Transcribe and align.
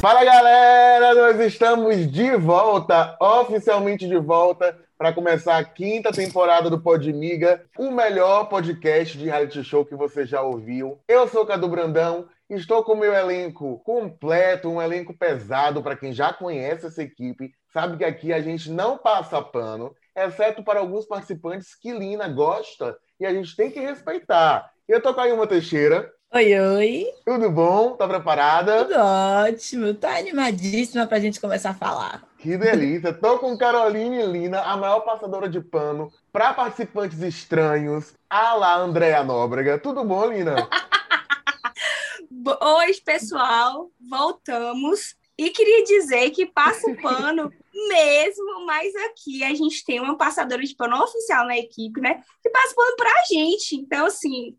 Fala 0.00 0.22
galera, 0.22 1.14
nós 1.14 1.40
estamos 1.40 2.10
de 2.10 2.36
volta, 2.36 3.16
oficialmente 3.18 4.06
de 4.06 4.18
volta, 4.18 4.78
para 4.98 5.12
começar 5.12 5.56
a 5.56 5.64
quinta 5.64 6.12
temporada 6.12 6.68
do 6.68 6.78
Podmiga, 6.78 7.64
o 7.78 7.90
melhor 7.90 8.48
podcast 8.48 9.16
de 9.16 9.24
reality 9.24 9.64
show 9.64 9.84
que 9.84 9.96
você 9.96 10.26
já 10.26 10.42
ouviu. 10.42 11.00
Eu 11.08 11.26
sou 11.26 11.42
o 11.42 11.46
Cadu 11.46 11.68
Brandão, 11.68 12.28
estou 12.50 12.84
com 12.84 12.92
o 12.92 12.98
meu 13.00 13.14
elenco 13.14 13.80
completo, 13.84 14.68
um 14.68 14.82
elenco 14.82 15.16
pesado 15.16 15.82
para 15.82 15.96
quem 15.96 16.12
já 16.12 16.32
conhece 16.32 16.86
essa 16.86 17.02
equipe, 17.02 17.52
sabe 17.72 17.96
que 17.96 18.04
aqui 18.04 18.32
a 18.32 18.40
gente 18.40 18.70
não 18.70 18.98
passa 18.98 19.40
pano, 19.40 19.94
exceto 20.14 20.62
para 20.62 20.80
alguns 20.80 21.06
participantes 21.06 21.74
que 21.74 21.92
Lina 21.92 22.28
gosta 22.28 22.96
e 23.18 23.24
a 23.24 23.32
gente 23.32 23.56
tem 23.56 23.70
que 23.70 23.80
respeitar. 23.80 24.73
Eu 24.86 25.00
tô 25.00 25.14
com 25.14 25.20
a 25.22 25.28
Ilma 25.28 25.46
Teixeira. 25.46 26.12
Oi, 26.30 26.60
oi. 26.60 27.06
Tudo 27.24 27.50
bom? 27.50 27.96
Tá 27.96 28.06
preparada? 28.06 28.84
Tudo 28.84 28.98
ótimo. 28.98 29.94
Tá 29.94 30.18
animadíssima 30.18 31.06
pra 31.06 31.18
gente 31.18 31.40
começar 31.40 31.70
a 31.70 31.74
falar. 31.74 32.22
Que 32.38 32.58
delícia. 32.58 33.10
Tô 33.10 33.38
com 33.38 33.56
Caroline 33.56 34.26
Lina, 34.26 34.60
a 34.60 34.76
maior 34.76 35.00
passadora 35.00 35.48
de 35.48 35.58
pano 35.58 36.12
para 36.30 36.52
participantes 36.52 37.22
estranhos, 37.22 38.12
a 38.28 38.52
lá 38.54 38.76
Andréa 38.76 39.24
Nóbrega. 39.24 39.78
Tudo 39.78 40.04
bom, 40.04 40.26
Lina? 40.26 40.68
Oi, 42.60 42.92
pessoal. 43.02 43.90
Voltamos. 44.10 45.16
E 45.38 45.48
queria 45.48 45.82
dizer 45.84 46.28
que 46.30 46.44
passa 46.44 46.90
o 46.90 47.00
pano 47.00 47.50
mesmo, 47.88 48.64
mas 48.66 48.94
aqui 48.96 49.42
a 49.42 49.54
gente 49.54 49.84
tem 49.84 50.00
uma 50.00 50.16
passadora 50.16 50.62
de 50.62 50.74
pano 50.74 51.02
oficial 51.02 51.46
na 51.46 51.58
equipe, 51.58 52.00
né? 52.00 52.20
Que 52.42 52.50
passa 52.50 52.72
o 52.72 52.76
pano 52.76 52.96
pra 52.96 53.12
gente. 53.30 53.76
Então, 53.76 54.06
assim, 54.06 54.56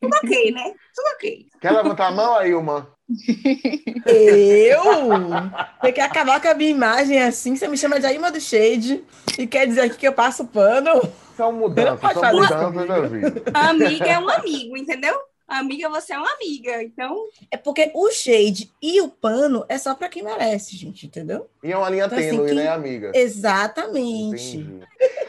tudo 0.00 0.16
ok, 0.22 0.50
né? 0.52 0.74
Tudo 0.94 1.06
ok. 1.14 1.46
Quer 1.60 1.70
levantar 1.72 2.08
a 2.08 2.12
mão 2.12 2.34
aí, 2.36 2.54
uma? 2.54 2.94
Eu? 4.06 4.82
Você 5.80 5.92
quer 5.92 6.02
acabar 6.02 6.40
com 6.40 6.48
a 6.48 6.54
minha 6.54 6.70
imagem 6.70 7.20
assim? 7.20 7.56
Você 7.56 7.66
me 7.66 7.76
chama 7.76 7.98
de 7.98 8.06
Aima 8.06 8.30
do 8.30 8.40
Shade 8.40 9.04
e 9.36 9.46
quer 9.46 9.66
dizer 9.66 9.82
aqui 9.82 9.96
que 9.96 10.06
eu 10.08 10.12
passo 10.12 10.46
pano? 10.46 10.90
São 11.36 11.52
mudanças, 11.52 12.12
são 12.12 12.32
mudanças 12.32 12.86
da 12.86 13.00
vida. 13.00 13.42
Amiga 13.52 14.06
é 14.06 14.18
um 14.18 14.28
amigo, 14.28 14.76
entendeu? 14.76 15.18
Amiga, 15.50 15.88
você 15.88 16.12
é 16.12 16.18
uma 16.18 16.32
amiga, 16.32 16.80
então. 16.80 17.26
É 17.50 17.56
porque 17.56 17.90
o 17.92 18.08
shade 18.12 18.70
e 18.80 19.00
o 19.00 19.08
pano 19.08 19.64
é 19.68 19.76
só 19.78 19.96
para 19.96 20.08
quem 20.08 20.22
merece, 20.22 20.76
gente, 20.76 21.06
entendeu? 21.06 21.50
E 21.60 21.72
é 21.72 21.76
uma 21.76 21.90
linha 21.90 22.06
então, 22.06 22.16
assim, 22.16 22.30
tênue, 22.30 22.46
assim, 22.46 22.54
né, 22.54 22.68
amiga? 22.68 23.10
Exatamente. 23.12 24.58
Entendi. 24.58 24.86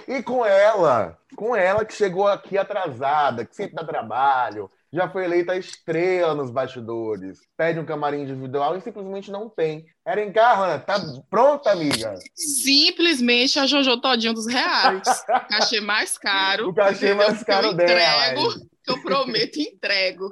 E 0.07 0.21
com 0.21 0.45
ela, 0.45 1.17
com 1.35 1.55
ela 1.55 1.83
que 1.83 1.93
chegou 1.95 2.27
aqui 2.27 2.55
atrasada, 2.55 3.43
que 3.45 3.55
sempre 3.55 3.75
dá 3.75 3.83
trabalho, 3.83 4.69
já 4.93 5.09
foi 5.09 5.23
eleita 5.23 5.55
estrela 5.55 6.35
nos 6.35 6.51
bastidores, 6.51 7.39
pede 7.57 7.79
um 7.79 7.85
camarim 7.85 8.21
individual 8.21 8.77
e 8.77 8.81
simplesmente 8.81 9.31
não 9.31 9.49
tem. 9.49 9.85
Eren 10.05 10.31
Carla, 10.31 10.77
tá 10.77 11.01
pronta, 11.29 11.71
amiga? 11.71 12.13
Simplesmente 12.35 13.57
a 13.57 13.65
Jojo 13.65 13.99
Todinho 14.01 14.33
dos 14.33 14.45
reais. 14.45 15.01
cachê 15.49 15.79
mais 15.79 16.15
caro. 16.17 16.69
O 16.69 16.73
cachê 16.75 17.13
mais 17.13 17.41
caro 17.43 17.73
dela. 17.73 18.31
Entrego, 18.31 18.69
eu 18.87 19.01
prometo 19.01 19.59
entrego. 19.59 20.29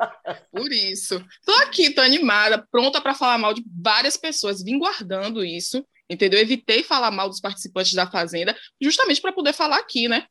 Por 0.51 0.71
isso. 0.71 1.23
Tô 1.45 1.51
aqui, 1.63 1.91
tô 1.91 2.01
animada, 2.01 2.65
pronta 2.71 3.01
para 3.01 3.13
falar 3.13 3.37
mal 3.37 3.53
de 3.53 3.63
várias 3.81 4.17
pessoas. 4.17 4.63
Vim 4.63 4.77
guardando 4.77 5.43
isso 5.43 5.83
entendeu? 6.09 6.39
Evitei 6.39 6.83
falar 6.83 7.11
mal 7.11 7.29
dos 7.29 7.39
participantes 7.39 7.93
da 7.93 8.07
Fazenda, 8.07 8.55
justamente 8.81 9.21
para 9.21 9.31
poder 9.31 9.53
falar 9.53 9.77
aqui, 9.77 10.07
né? 10.07 10.25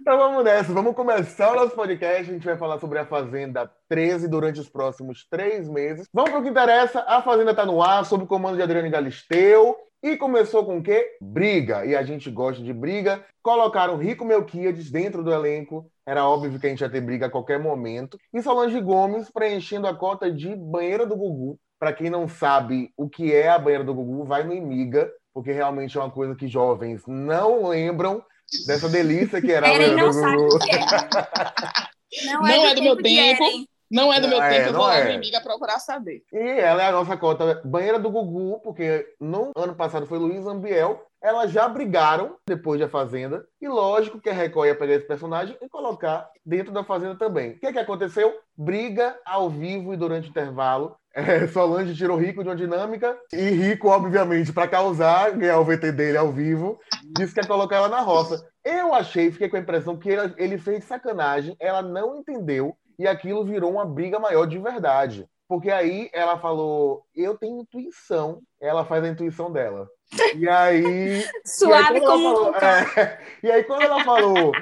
então 0.00 0.18
vamos 0.18 0.44
nessa, 0.44 0.72
vamos 0.72 0.94
começar 0.94 1.52
o 1.52 1.54
nosso 1.54 1.74
podcast. 1.74 2.28
A 2.28 2.34
gente 2.34 2.44
vai 2.44 2.58
falar 2.58 2.80
sobre 2.80 2.98
a 2.98 3.06
Fazenda 3.06 3.70
13 3.88 4.28
durante 4.28 4.58
os 4.58 4.68
próximos 4.68 5.24
três 5.30 5.68
meses. 5.68 6.08
Vamos 6.12 6.30
para 6.30 6.40
o 6.40 6.42
que 6.42 6.48
interessa. 6.48 7.04
A 7.06 7.22
Fazenda 7.22 7.52
está 7.52 7.64
no 7.64 7.82
ar, 7.82 8.04
sob 8.04 8.24
o 8.24 8.26
comando 8.26 8.56
de 8.56 8.62
Adriane 8.62 8.90
Galisteu. 8.90 9.76
E 10.02 10.16
começou 10.16 10.64
com 10.64 10.78
o 10.78 10.82
quê? 10.82 11.16
Briga. 11.20 11.84
E 11.84 11.96
a 11.96 12.02
gente 12.02 12.30
gosta 12.30 12.62
de 12.62 12.72
briga. 12.72 13.24
Colocaram 13.42 13.96
Rico 13.96 14.24
Melquiades 14.24 14.90
dentro 14.90 15.22
do 15.24 15.32
elenco. 15.32 15.90
Era 16.06 16.28
óbvio 16.28 16.58
que 16.58 16.66
a 16.66 16.70
gente 16.70 16.80
ia 16.80 16.90
ter 16.90 17.00
briga 17.00 17.26
a 17.26 17.30
qualquer 17.30 17.58
momento. 17.58 18.18
E 18.32 18.40
Solange 18.40 18.80
Gomes 18.80 19.30
preenchendo 19.30 19.86
a 19.86 19.94
cota 19.94 20.30
de 20.30 20.54
banheira 20.54 21.04
do 21.04 21.16
Gugu 21.16 21.58
para 21.78 21.92
quem 21.92 22.10
não 22.10 22.26
sabe 22.26 22.90
o 22.96 23.08
que 23.08 23.32
é 23.32 23.48
a 23.48 23.58
banheira 23.58 23.84
do 23.84 23.94
Gugu, 23.94 24.24
vai 24.24 24.42
no 24.42 24.52
Imiga, 24.52 25.10
porque 25.32 25.52
realmente 25.52 25.96
é 25.96 26.00
uma 26.00 26.10
coisa 26.10 26.34
que 26.34 26.48
jovens 26.48 27.02
não 27.06 27.68
lembram 27.68 28.22
dessa 28.66 28.88
delícia 28.88 29.40
que 29.40 29.52
era 29.52 29.68
a 29.68 29.70
banheira 29.70 29.96
do 29.96 30.12
Gugu. 30.12 30.58
É. 30.68 32.24
Não, 32.24 32.40
não, 32.40 32.48
é, 32.48 32.74
do, 32.74 32.82
meu 32.82 32.96
tempo. 32.96 33.68
Não 33.90 34.12
é 34.12 34.20
do 34.20 34.28
meu 34.28 34.42
é, 34.42 34.50
tempo, 34.50 34.68
eu 34.68 34.72
vou 34.74 34.86
lá 34.86 35.04
no 35.04 35.10
Imiga 35.10 35.40
procurar 35.40 35.78
saber. 35.78 36.22
E 36.32 36.38
ela 36.38 36.82
é 36.82 36.86
a 36.86 36.92
nossa 36.92 37.16
cota 37.16 37.60
banheira 37.64 37.98
do 37.98 38.10
Gugu, 38.10 38.60
porque 38.60 39.06
no 39.20 39.50
ano 39.56 39.74
passado 39.74 40.06
foi 40.06 40.18
Luiz 40.18 40.46
Ambiel. 40.46 41.02
Elas 41.20 41.50
já 41.50 41.68
brigaram 41.68 42.36
depois 42.46 42.78
da 42.78 42.88
Fazenda. 42.88 43.44
E 43.60 43.66
lógico 43.66 44.20
que 44.20 44.28
a 44.28 44.32
Record 44.32 44.68
ia 44.68 44.74
pegar 44.74 44.94
esse 44.94 45.06
personagem 45.06 45.56
e 45.60 45.68
colocar 45.68 46.30
dentro 46.44 46.72
da 46.72 46.84
Fazenda 46.84 47.16
também. 47.16 47.52
O 47.52 47.58
que, 47.58 47.66
é 47.66 47.72
que 47.72 47.78
aconteceu? 47.78 48.32
Briga 48.56 49.18
ao 49.24 49.50
vivo 49.50 49.92
e 49.92 49.96
durante 49.96 50.28
o 50.28 50.30
intervalo 50.30 50.96
é, 51.18 51.48
Solange 51.48 51.96
tirou 51.96 52.16
Rico 52.16 52.44
de 52.44 52.48
uma 52.48 52.54
dinâmica 52.54 53.18
e 53.32 53.50
Rico, 53.50 53.88
obviamente, 53.88 54.52
para 54.52 54.68
causar, 54.68 55.32
ganhar 55.32 55.58
o 55.58 55.64
VT 55.64 55.90
dele 55.90 56.16
ao 56.16 56.30
vivo, 56.30 56.78
disse 57.16 57.34
que 57.34 57.40
ia 57.40 57.46
colocar 57.46 57.76
ela 57.76 57.88
na 57.88 58.00
roça. 58.00 58.46
Eu 58.64 58.94
achei, 58.94 59.32
fiquei 59.32 59.48
com 59.48 59.56
a 59.56 59.60
impressão 59.60 59.96
que 59.96 60.08
ele, 60.08 60.32
ele 60.36 60.58
fez 60.58 60.84
sacanagem, 60.84 61.56
ela 61.58 61.82
não 61.82 62.16
entendeu 62.16 62.76
e 62.98 63.06
aquilo 63.06 63.44
virou 63.44 63.72
uma 63.72 63.84
briga 63.84 64.18
maior 64.18 64.46
de 64.46 64.58
verdade. 64.58 65.28
Porque 65.48 65.70
aí 65.70 66.10
ela 66.12 66.38
falou: 66.38 67.04
Eu 67.14 67.36
tenho 67.36 67.60
intuição, 67.60 68.40
ela 68.60 68.84
faz 68.84 69.02
a 69.04 69.08
intuição 69.08 69.50
dela. 69.50 69.88
E 70.34 70.48
aí. 70.48 71.24
Suave 71.44 71.94
e 71.98 72.00
aí, 72.00 72.00
como 72.00 72.34
falou, 72.36 72.54
é, 72.56 73.18
E 73.42 73.50
aí, 73.50 73.64
quando 73.64 73.82
ela 73.82 74.04
falou, 74.04 74.52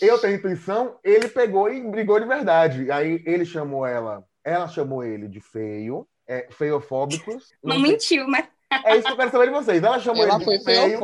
eu 0.00 0.18
tenho 0.18 0.36
intuição, 0.36 0.98
ele 1.04 1.28
pegou 1.28 1.70
e 1.70 1.80
brigou 1.82 2.18
de 2.18 2.26
verdade. 2.26 2.90
Aí 2.90 3.22
ele 3.26 3.44
chamou 3.44 3.86
ela 3.86 4.24
ela 4.44 4.68
chamou 4.68 5.04
ele 5.04 5.28
de 5.28 5.40
feio, 5.40 6.06
é, 6.26 6.48
feiofóbicos. 6.50 7.52
Não, 7.62 7.74
não 7.74 7.82
mentiu, 7.82 8.26
mas. 8.28 8.46
É 8.84 8.96
isso 8.96 9.04
que 9.04 9.12
eu 9.12 9.16
quero 9.16 9.32
saber 9.32 9.46
de 9.46 9.52
vocês. 9.52 9.82
Ela 9.82 9.98
chamou 9.98 10.22
ela 10.22 10.40
ele 10.40 10.58
de 10.58 10.64
feio, 10.64 11.00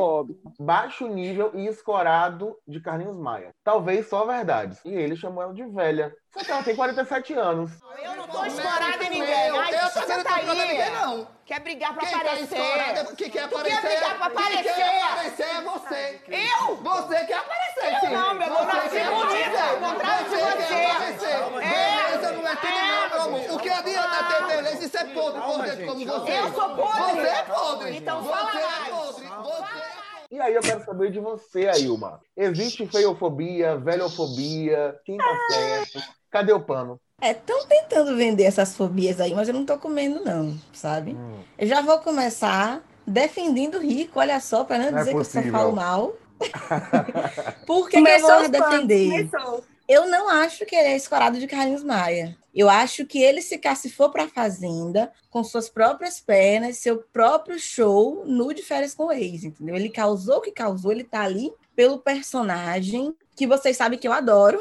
baixo 0.57 1.05
nível 1.05 1.51
e 1.53 1.67
escorado 1.67 2.55
de 2.65 2.79
Carlinhos 2.79 3.17
Maia. 3.17 3.53
Talvez 3.61 4.07
só 4.07 4.25
verdades. 4.25 4.79
E 4.85 4.93
ele 4.93 5.17
chamou 5.17 5.43
ela 5.43 5.53
de 5.53 5.65
velha. 5.65 6.15
Só 6.37 6.43
que 6.43 6.51
ela 6.51 6.63
tem 6.63 6.75
47 6.75 7.33
anos. 7.33 7.71
Eu 8.03 8.15
não 8.15 8.27
tô 8.27 8.45
escorada 8.45 9.03
em 9.03 9.09
ninguém. 9.09 9.49
Ai, 9.49 9.73
eu 9.73 9.89
tô 9.89 10.01
sendo 10.05 10.23
tá 10.23 10.37
ninguém, 10.37 10.91
não. 10.91 11.27
Quer 11.45 11.61
brigar 11.61 11.93
pra 11.93 12.05
Quem 12.05 12.13
aparecer? 12.13 12.57
Tá 12.57 13.15
Quem 13.15 13.29
quer 13.29 13.43
aparecer? 13.45 13.81
Quer 13.81 13.87
brigar 13.87 14.17
pra 14.17 14.25
aparecer? 14.27 14.63
Quem 14.63 14.73
quer 14.75 15.03
aparecer 15.03 15.43
é 15.43 15.61
você. 15.61 16.21
Eu? 16.27 16.75
Você 16.75 17.25
quer 17.25 17.37
aparecer, 17.37 17.93
eu 17.93 17.99
sim. 18.01 18.13
Não, 18.13 18.33
meu 18.35 18.47
amor, 18.47 18.67
nasci 18.67 18.99
bonita. 18.99 19.67
Contrário 19.79 20.25
de 20.25 20.35
você. 20.35 21.25
É. 21.65 21.97
Beleza 22.03 22.31
não 22.33 22.47
é 22.47 22.55
tudo 22.55 22.71
não, 22.71 23.09
meu 23.09 23.21
amor. 23.21 23.55
O 23.55 23.59
que 23.59 23.69
adianta 23.69 24.23
ter 24.23 24.47
beleza 24.47 24.85
e 24.85 24.89
ser 24.89 25.05
podre 25.13 25.41
por 25.41 25.63
dentro 25.63 25.85
como 25.87 26.05
você? 26.05 26.31
Eu 26.39 26.53
sou 26.53 26.75
podre. 26.75 27.21
Você 27.21 27.27
é 27.27 27.43
podre. 27.43 27.97
Então 27.97 28.23
fala 28.23 28.51
Você 28.51 28.57
é 28.57 28.91
podre. 28.91 29.27
Você 29.27 29.73
é 29.73 30.35
E 30.35 30.39
aí 30.39 30.53
eu 30.53 30.61
quero 30.61 30.85
saber 30.85 31.11
de 31.11 31.19
você, 31.19 31.67
Ailma. 31.67 32.21
Existe 32.35 32.85
feiofobia, 32.87 33.77
velhofobia? 33.77 34.99
Quem 35.03 35.17
tá 35.17 35.35
certo? 35.49 36.16
Cadê 36.29 36.53
o 36.53 36.59
pano? 36.59 36.99
É, 37.19 37.31
estão 37.31 37.65
tentando 37.65 38.15
vender 38.15 38.43
essas 38.43 38.75
fobias 38.75 39.19
aí, 39.19 39.33
mas 39.33 39.47
eu 39.47 39.53
não 39.53 39.65
tô 39.65 39.77
comendo, 39.77 40.23
não, 40.23 40.55
sabe? 40.71 41.13
Hum. 41.13 41.39
Eu 41.57 41.67
já 41.67 41.81
vou 41.81 41.97
começar 41.99 42.83
defendendo 43.07 43.75
o 43.75 43.81
rico, 43.81 44.19
olha 44.19 44.39
só, 44.39 44.63
para 44.63 44.77
não, 44.77 44.91
não, 44.91 44.99
dizer 44.99 45.09
é 45.09 45.13
que 45.13 45.19
eu 45.19 45.25
só 45.25 45.41
falo 45.43 45.71
mal. 45.75 46.13
Por 47.65 47.89
que, 47.89 47.97
eu 47.97 48.19
vou 48.21 48.49
defender? 48.49 49.29
Começou. 49.29 49.63
Eu 49.87 50.05
não 50.05 50.27
acho 50.29 50.65
que 50.65 50.75
ele 50.75 50.89
é 50.89 50.95
escorado 50.97 51.39
de 51.39 51.47
Carlinhos 51.47 51.83
Maia. 51.83 52.37
Eu 52.53 52.69
acho 52.69 53.05
que 53.05 53.19
ele 53.19 53.41
se 53.41 53.57
for 53.89 54.11
para 54.11 54.25
a 54.25 54.29
Fazenda 54.29 55.11
com 55.29 55.43
suas 55.43 55.69
próprias 55.69 56.19
pernas, 56.19 56.77
seu 56.77 56.97
próprio 57.13 57.57
show 57.57 58.25
no 58.25 58.53
de 58.53 58.63
férias 58.63 58.93
com 58.93 59.05
o 59.05 59.11
ex, 59.11 59.45
entendeu? 59.45 59.75
Ele 59.75 59.89
causou 59.89 60.37
o 60.37 60.41
que 60.41 60.51
causou, 60.51 60.91
ele 60.91 61.05
tá 61.05 61.21
ali 61.21 61.53
pelo 61.75 61.99
personagem 61.99 63.15
que 63.37 63.45
vocês 63.45 63.77
sabem 63.77 63.99
que 63.99 64.07
eu 64.07 64.11
adoro. 64.11 64.59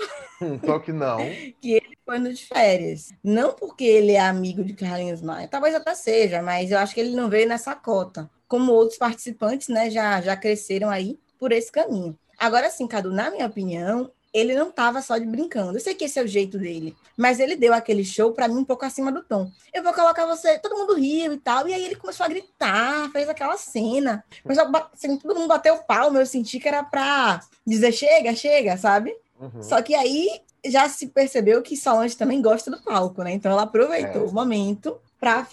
Só 0.65 0.79
que 0.79 0.93
não. 0.93 1.17
que 1.61 1.73
ele 1.73 1.99
foi 2.05 2.19
no 2.19 2.33
de 2.33 2.45
férias. 2.45 3.09
Não 3.25 3.55
porque 3.55 3.85
ele 3.85 4.13
é 4.13 4.21
amigo 4.21 4.63
de 4.63 4.75
Carlinhos 4.75 5.23
Maia, 5.23 5.49
talvez 5.49 5.75
até 5.75 5.95
seja, 5.95 6.43
mas 6.43 6.71
eu 6.71 6.79
acho 6.79 6.95
que 6.95 7.01
ele 7.01 7.17
não 7.17 7.31
veio 7.31 7.49
nessa 7.49 7.75
cota. 7.75 8.31
Como 8.47 8.71
outros 8.71 8.99
participantes, 8.99 9.69
né, 9.69 9.91
já, 9.91 10.21
já 10.21 10.37
cresceram 10.37 10.91
aí 10.91 11.19
por 11.39 11.53
esse 11.53 11.73
caminho. 11.73 12.17
Agora 12.39 12.71
sim, 12.71 12.87
Cadu, 12.87 13.11
na 13.11 13.31
minha 13.31 13.47
opinião, 13.47 14.13
ele 14.37 14.55
não 14.55 14.69
estava 14.69 15.01
só 15.01 15.17
de 15.17 15.25
brincando. 15.25 15.79
Eu 15.79 15.81
sei 15.81 15.95
que 15.95 16.05
esse 16.05 16.19
é 16.19 16.23
o 16.23 16.27
jeito 16.27 16.59
dele, 16.59 16.95
mas 17.17 17.41
ele 17.41 17.57
deu 17.57 17.73
aquele 17.73 18.05
show 18.05 18.33
para 18.33 18.47
mim 18.47 18.59
um 18.59 18.65
pouco 18.65 18.85
acima 18.85 19.11
do 19.11 19.23
tom. 19.23 19.51
Eu 19.73 19.83
vou 19.83 19.95
colocar 19.95 20.27
você, 20.27 20.59
todo 20.59 20.77
mundo 20.77 20.93
riu 20.93 21.33
e 21.33 21.39
tal, 21.39 21.67
e 21.67 21.73
aí 21.73 21.83
ele 21.83 21.97
começou 21.97 22.27
a 22.27 22.29
gritar, 22.29 23.11
fez 23.13 23.31
aquela 23.31 23.57
cena. 23.57 24.23
Mas 24.45 24.59
assim, 24.93 25.17
todo 25.17 25.35
mundo 25.35 25.49
bateu 25.49 25.79
palma, 25.79 26.19
eu 26.19 26.27
senti 26.27 26.61
que 26.61 26.69
era 26.69 26.85
para 26.85 27.41
dizer 27.67 27.93
chega, 27.93 28.37
chega, 28.37 28.77
sabe? 28.77 29.17
Uhum. 29.41 29.63
Só 29.63 29.81
que 29.81 29.95
aí 29.95 30.43
já 30.67 30.87
se 30.87 31.07
percebeu 31.07 31.63
que 31.63 31.75
Solange 31.75 32.15
também 32.15 32.43
gosta 32.43 32.71
do 32.71 32.83
palco, 32.83 33.23
né? 33.23 33.33
Então 33.33 33.51
ela 33.51 33.63
aproveitou 33.63 34.23
é. 34.23 34.27
o 34.27 34.33
momento 34.33 34.99
para 35.19 35.47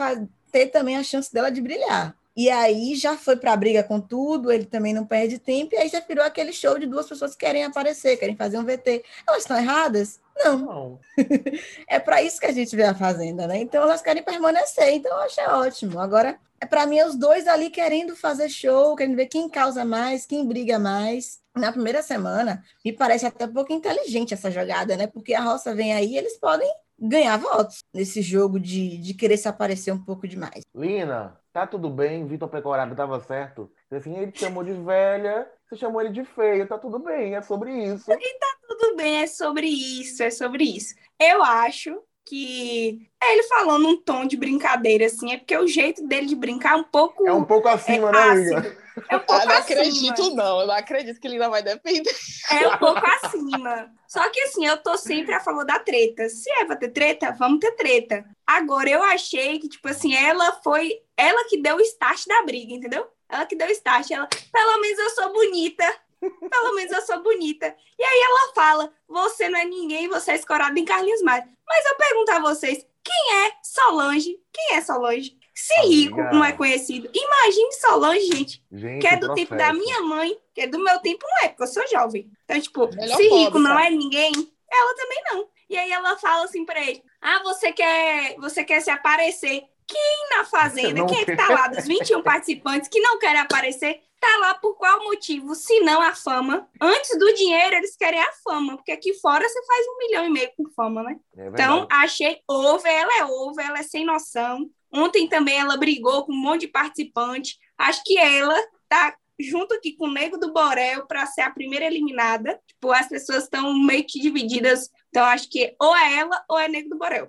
ter 0.51 0.67
também 0.67 0.97
a 0.97 1.03
chance 1.03 1.33
dela 1.33 1.49
de 1.49 1.61
brilhar. 1.61 2.13
E 2.35 2.49
aí 2.49 2.95
já 2.95 3.15
foi 3.15 3.35
para 3.35 3.53
a 3.53 3.57
briga 3.57 3.83
com 3.83 3.99
tudo, 3.99 4.51
ele 4.51 4.65
também 4.65 4.93
não 4.93 5.05
perde 5.05 5.37
tempo, 5.37 5.75
e 5.75 5.77
aí 5.77 5.87
já 5.87 5.99
virou 5.99 6.25
aquele 6.25 6.51
show 6.51 6.79
de 6.79 6.87
duas 6.87 7.07
pessoas 7.07 7.35
que 7.35 7.45
querem 7.45 7.63
aparecer, 7.63 8.17
querem 8.17 8.35
fazer 8.35 8.57
um 8.57 8.65
VT. 8.65 9.03
Elas 9.27 9.43
estão 9.43 9.57
erradas? 9.57 10.19
Não. 10.35 10.57
não. 10.57 10.99
é 11.87 11.99
para 11.99 12.23
isso 12.23 12.39
que 12.39 12.47
a 12.47 12.51
gente 12.51 12.75
vê 12.75 12.83
a 12.83 12.95
Fazenda, 12.95 13.45
né? 13.45 13.59
Então 13.59 13.83
elas 13.83 14.01
querem 14.01 14.23
permanecer, 14.23 14.93
então 14.93 15.11
eu 15.11 15.23
achei 15.23 15.45
ótimo. 15.45 15.99
Agora, 15.99 16.39
é 16.59 16.65
para 16.65 16.87
mim, 16.87 17.01
os 17.01 17.15
dois 17.15 17.47
ali 17.47 17.69
querendo 17.69 18.15
fazer 18.15 18.49
show, 18.49 18.95
querendo 18.95 19.15
ver 19.15 19.27
quem 19.27 19.49
causa 19.49 19.85
mais, 19.85 20.25
quem 20.25 20.47
briga 20.47 20.79
mais. 20.79 21.41
Na 21.55 21.71
primeira 21.71 22.01
semana, 22.01 22.63
me 22.83 22.91
parece 22.91 23.27
até 23.27 23.45
um 23.45 23.53
pouco 23.53 23.71
inteligente 23.71 24.33
essa 24.33 24.49
jogada, 24.49 24.97
né? 24.97 25.05
Porque 25.05 25.35
a 25.35 25.41
roça 25.41 25.75
vem 25.75 25.93
aí, 25.93 26.17
eles 26.17 26.37
podem 26.37 26.67
ganhar 26.97 27.37
votos 27.37 27.83
nesse 27.93 28.21
jogo 28.21 28.59
de, 28.59 28.97
de 28.97 29.13
querer 29.13 29.37
se 29.37 29.47
aparecer 29.47 29.91
um 29.91 30.03
pouco 30.03 30.27
demais. 30.27 30.63
Lina, 30.73 31.37
tá 31.53 31.67
tudo 31.67 31.89
bem, 31.89 32.25
Vitor 32.25 32.49
Pecorado 32.49 32.95
tava 32.95 33.19
certo. 33.19 33.71
Assim, 33.91 34.17
ele 34.17 34.31
te 34.31 34.39
chamou 34.39 34.63
de 34.63 34.73
velha, 34.73 35.47
você 35.69 35.75
chamou 35.77 36.01
ele 36.01 36.09
de 36.09 36.25
feio, 36.25 36.67
tá 36.67 36.79
tudo 36.79 36.97
bem, 36.99 37.35
é 37.35 37.41
sobre 37.43 37.71
isso. 37.71 38.11
E 38.11 38.39
tá 38.39 38.57
tudo 38.67 38.95
bem, 38.95 39.21
é 39.21 39.27
sobre 39.27 39.67
isso, 39.67 40.23
é 40.23 40.31
sobre 40.31 40.63
isso. 40.63 40.95
Eu 41.19 41.43
acho 41.43 41.95
que 42.25 43.07
é 43.21 43.33
ele 43.33 43.43
falou 43.43 43.77
num 43.77 44.01
tom 44.01 44.25
de 44.25 44.35
brincadeira, 44.35 45.05
assim, 45.05 45.31
é 45.31 45.37
porque 45.37 45.55
o 45.55 45.67
jeito 45.67 46.05
dele 46.07 46.25
de 46.25 46.35
brincar 46.35 46.73
é 46.73 46.77
um 46.77 46.83
pouco. 46.83 47.27
É 47.27 47.33
um 47.33 47.43
pouco 47.43 47.67
acima, 47.67 48.09
é, 48.09 48.11
né, 48.11 48.35
Lina? 48.35 48.83
É 49.09 49.15
um 49.15 49.19
pouco 49.19 49.41
eu 49.41 49.47
não 49.47 49.55
acima. 49.55 49.79
acredito, 49.79 50.35
não. 50.35 50.61
Eu 50.61 50.67
não 50.67 50.75
acredito 50.75 51.19
que 51.19 51.27
ele 51.27 51.35
ainda 51.35 51.49
vai 51.49 51.63
depender. 51.63 52.15
É 52.51 52.67
um 52.67 52.77
pouco 52.77 53.01
acima. 53.05 53.91
Só 54.07 54.29
que 54.29 54.39
assim, 54.41 54.65
eu 54.65 54.77
tô 54.77 54.97
sempre 54.97 55.33
a 55.33 55.39
favor 55.39 55.65
da 55.65 55.79
treta. 55.79 56.29
Se 56.29 56.49
é 56.51 56.65
pra 56.65 56.75
ter 56.75 56.89
treta, 56.89 57.31
vamos 57.31 57.59
ter 57.59 57.71
treta. 57.71 58.23
Agora, 58.45 58.89
eu 58.89 59.01
achei 59.03 59.59
que, 59.59 59.69
tipo 59.69 59.87
assim, 59.87 60.15
ela 60.15 60.51
foi. 60.63 61.01
Ela 61.15 61.47
que 61.47 61.61
deu 61.61 61.77
o 61.77 61.81
start 61.81 62.25
da 62.27 62.43
briga, 62.43 62.73
entendeu? 62.73 63.07
Ela 63.29 63.45
que 63.45 63.55
deu 63.55 63.67
o 63.67 63.71
start. 63.71 64.11
Ela, 64.11 64.27
pelo 64.51 64.79
menos 64.79 64.99
eu 64.99 65.09
sou 65.11 65.33
bonita. 65.33 65.85
Pelo 66.19 66.75
menos 66.75 66.91
eu 66.91 67.01
sou 67.01 67.21
bonita. 67.21 67.75
E 67.99 68.03
aí 68.03 68.21
ela 68.21 68.53
fala: 68.53 68.93
você 69.07 69.49
não 69.49 69.59
é 69.59 69.65
ninguém, 69.65 70.07
você 70.07 70.31
é 70.31 70.35
escorada 70.35 70.79
em 70.79 70.85
Carlinhos 70.85 71.21
Maia. 71.21 71.47
Mas 71.67 71.85
eu 71.85 71.95
pergunto 71.95 72.31
a 72.31 72.39
vocês: 72.39 72.85
quem 73.03 73.45
é 73.45 73.51
Solange? 73.61 74.39
Quem 74.51 74.77
é 74.77 74.81
Solange? 74.81 75.37
Se 75.53 75.73
Rico 75.81 76.17
não 76.17 76.43
é 76.43 76.51
conhecido, 76.51 77.09
imagine 77.13 77.73
Solange, 77.73 78.25
gente, 78.25 78.63
gente 78.71 79.01
que 79.01 79.07
é 79.07 79.15
do 79.17 79.35
tempo 79.35 79.55
da 79.55 79.71
minha 79.71 80.01
mãe, 80.01 80.35
que 80.53 80.61
é 80.61 80.67
do 80.67 80.79
meu 80.79 80.97
tempo, 80.99 81.23
não 81.29 81.43
é, 81.43 81.49
porque 81.49 81.63
eu 81.63 81.67
sou 81.67 81.87
jovem. 81.87 82.31
Então, 82.43 82.59
tipo, 82.59 82.87
Melhor 82.95 83.15
se 83.15 83.29
Rico 83.29 83.59
não 83.59 83.77
é 83.77 83.89
ninguém, 83.91 84.31
ela 84.71 84.95
também 84.95 85.23
não. 85.31 85.47
E 85.69 85.77
aí 85.77 85.91
ela 85.91 86.17
fala 86.17 86.45
assim 86.45 86.65
pra 86.65 86.81
ele: 86.81 87.03
Ah, 87.23 87.41
você 87.41 87.71
quer, 87.71 88.35
você 88.37 88.63
quer 88.65 88.81
se 88.81 88.89
aparecer. 88.91 89.63
Quem 89.87 90.37
na 90.37 90.45
fazenda, 90.45 91.05
quem 91.05 91.19
é 91.21 91.25
que 91.25 91.35
tá 91.35 91.49
lá 91.49 91.67
dos 91.67 91.85
21 91.85 92.21
participantes 92.21 92.89
que 92.89 92.99
não 92.99 93.17
querem 93.17 93.39
aparecer, 93.39 94.01
tá 94.19 94.37
lá 94.39 94.55
por 94.55 94.75
qual 94.75 95.03
motivo, 95.03 95.55
se 95.55 95.79
não 95.81 96.01
a 96.01 96.13
fama? 96.15 96.67
Antes 96.79 97.17
do 97.17 97.33
dinheiro, 97.33 97.75
eles 97.75 97.95
querem 97.95 98.19
a 98.19 98.31
fama, 98.43 98.75
porque 98.77 98.91
aqui 98.91 99.13
fora 99.15 99.47
você 99.47 99.65
faz 99.65 99.85
um 99.87 99.97
milhão 99.99 100.25
e 100.25 100.29
meio 100.29 100.49
com 100.55 100.69
fama, 100.69 101.03
né? 101.03 101.17
É 101.37 101.47
então, 101.47 101.87
achei 101.91 102.39
over, 102.47 102.91
ela 102.91 103.17
é 103.19 103.25
over, 103.25 103.65
ela 103.65 103.79
é 103.79 103.83
sem 103.83 104.05
noção. 104.05 104.69
Ontem 104.91 105.27
também 105.27 105.59
ela 105.59 105.77
brigou 105.77 106.25
com 106.25 106.31
um 106.31 106.41
monte 106.41 106.61
de 106.61 106.67
participante. 106.67 107.57
Acho 107.77 108.01
que 108.05 108.17
ela 108.17 108.55
tá 108.87 109.15
junto 109.39 109.73
aqui 109.73 109.95
com 109.95 110.07
o 110.07 110.11
Nego 110.11 110.37
do 110.37 110.53
Borel 110.53 111.05
para 111.07 111.25
ser 111.25 111.41
a 111.41 111.51
primeira 111.51 111.85
eliminada. 111.85 112.59
Tipo, 112.67 112.91
as 112.91 113.07
pessoas 113.07 113.43
estão 113.43 113.73
meio 113.73 114.05
que 114.07 114.19
divididas. 114.19 114.89
Então, 115.09 115.23
acho 115.25 115.49
que 115.49 115.75
ou 115.79 115.95
é 115.95 116.17
ela 116.17 116.43
ou 116.49 116.57
é 116.59 116.67
Nego 116.67 116.89
do 116.89 116.97
Borel. 116.97 117.27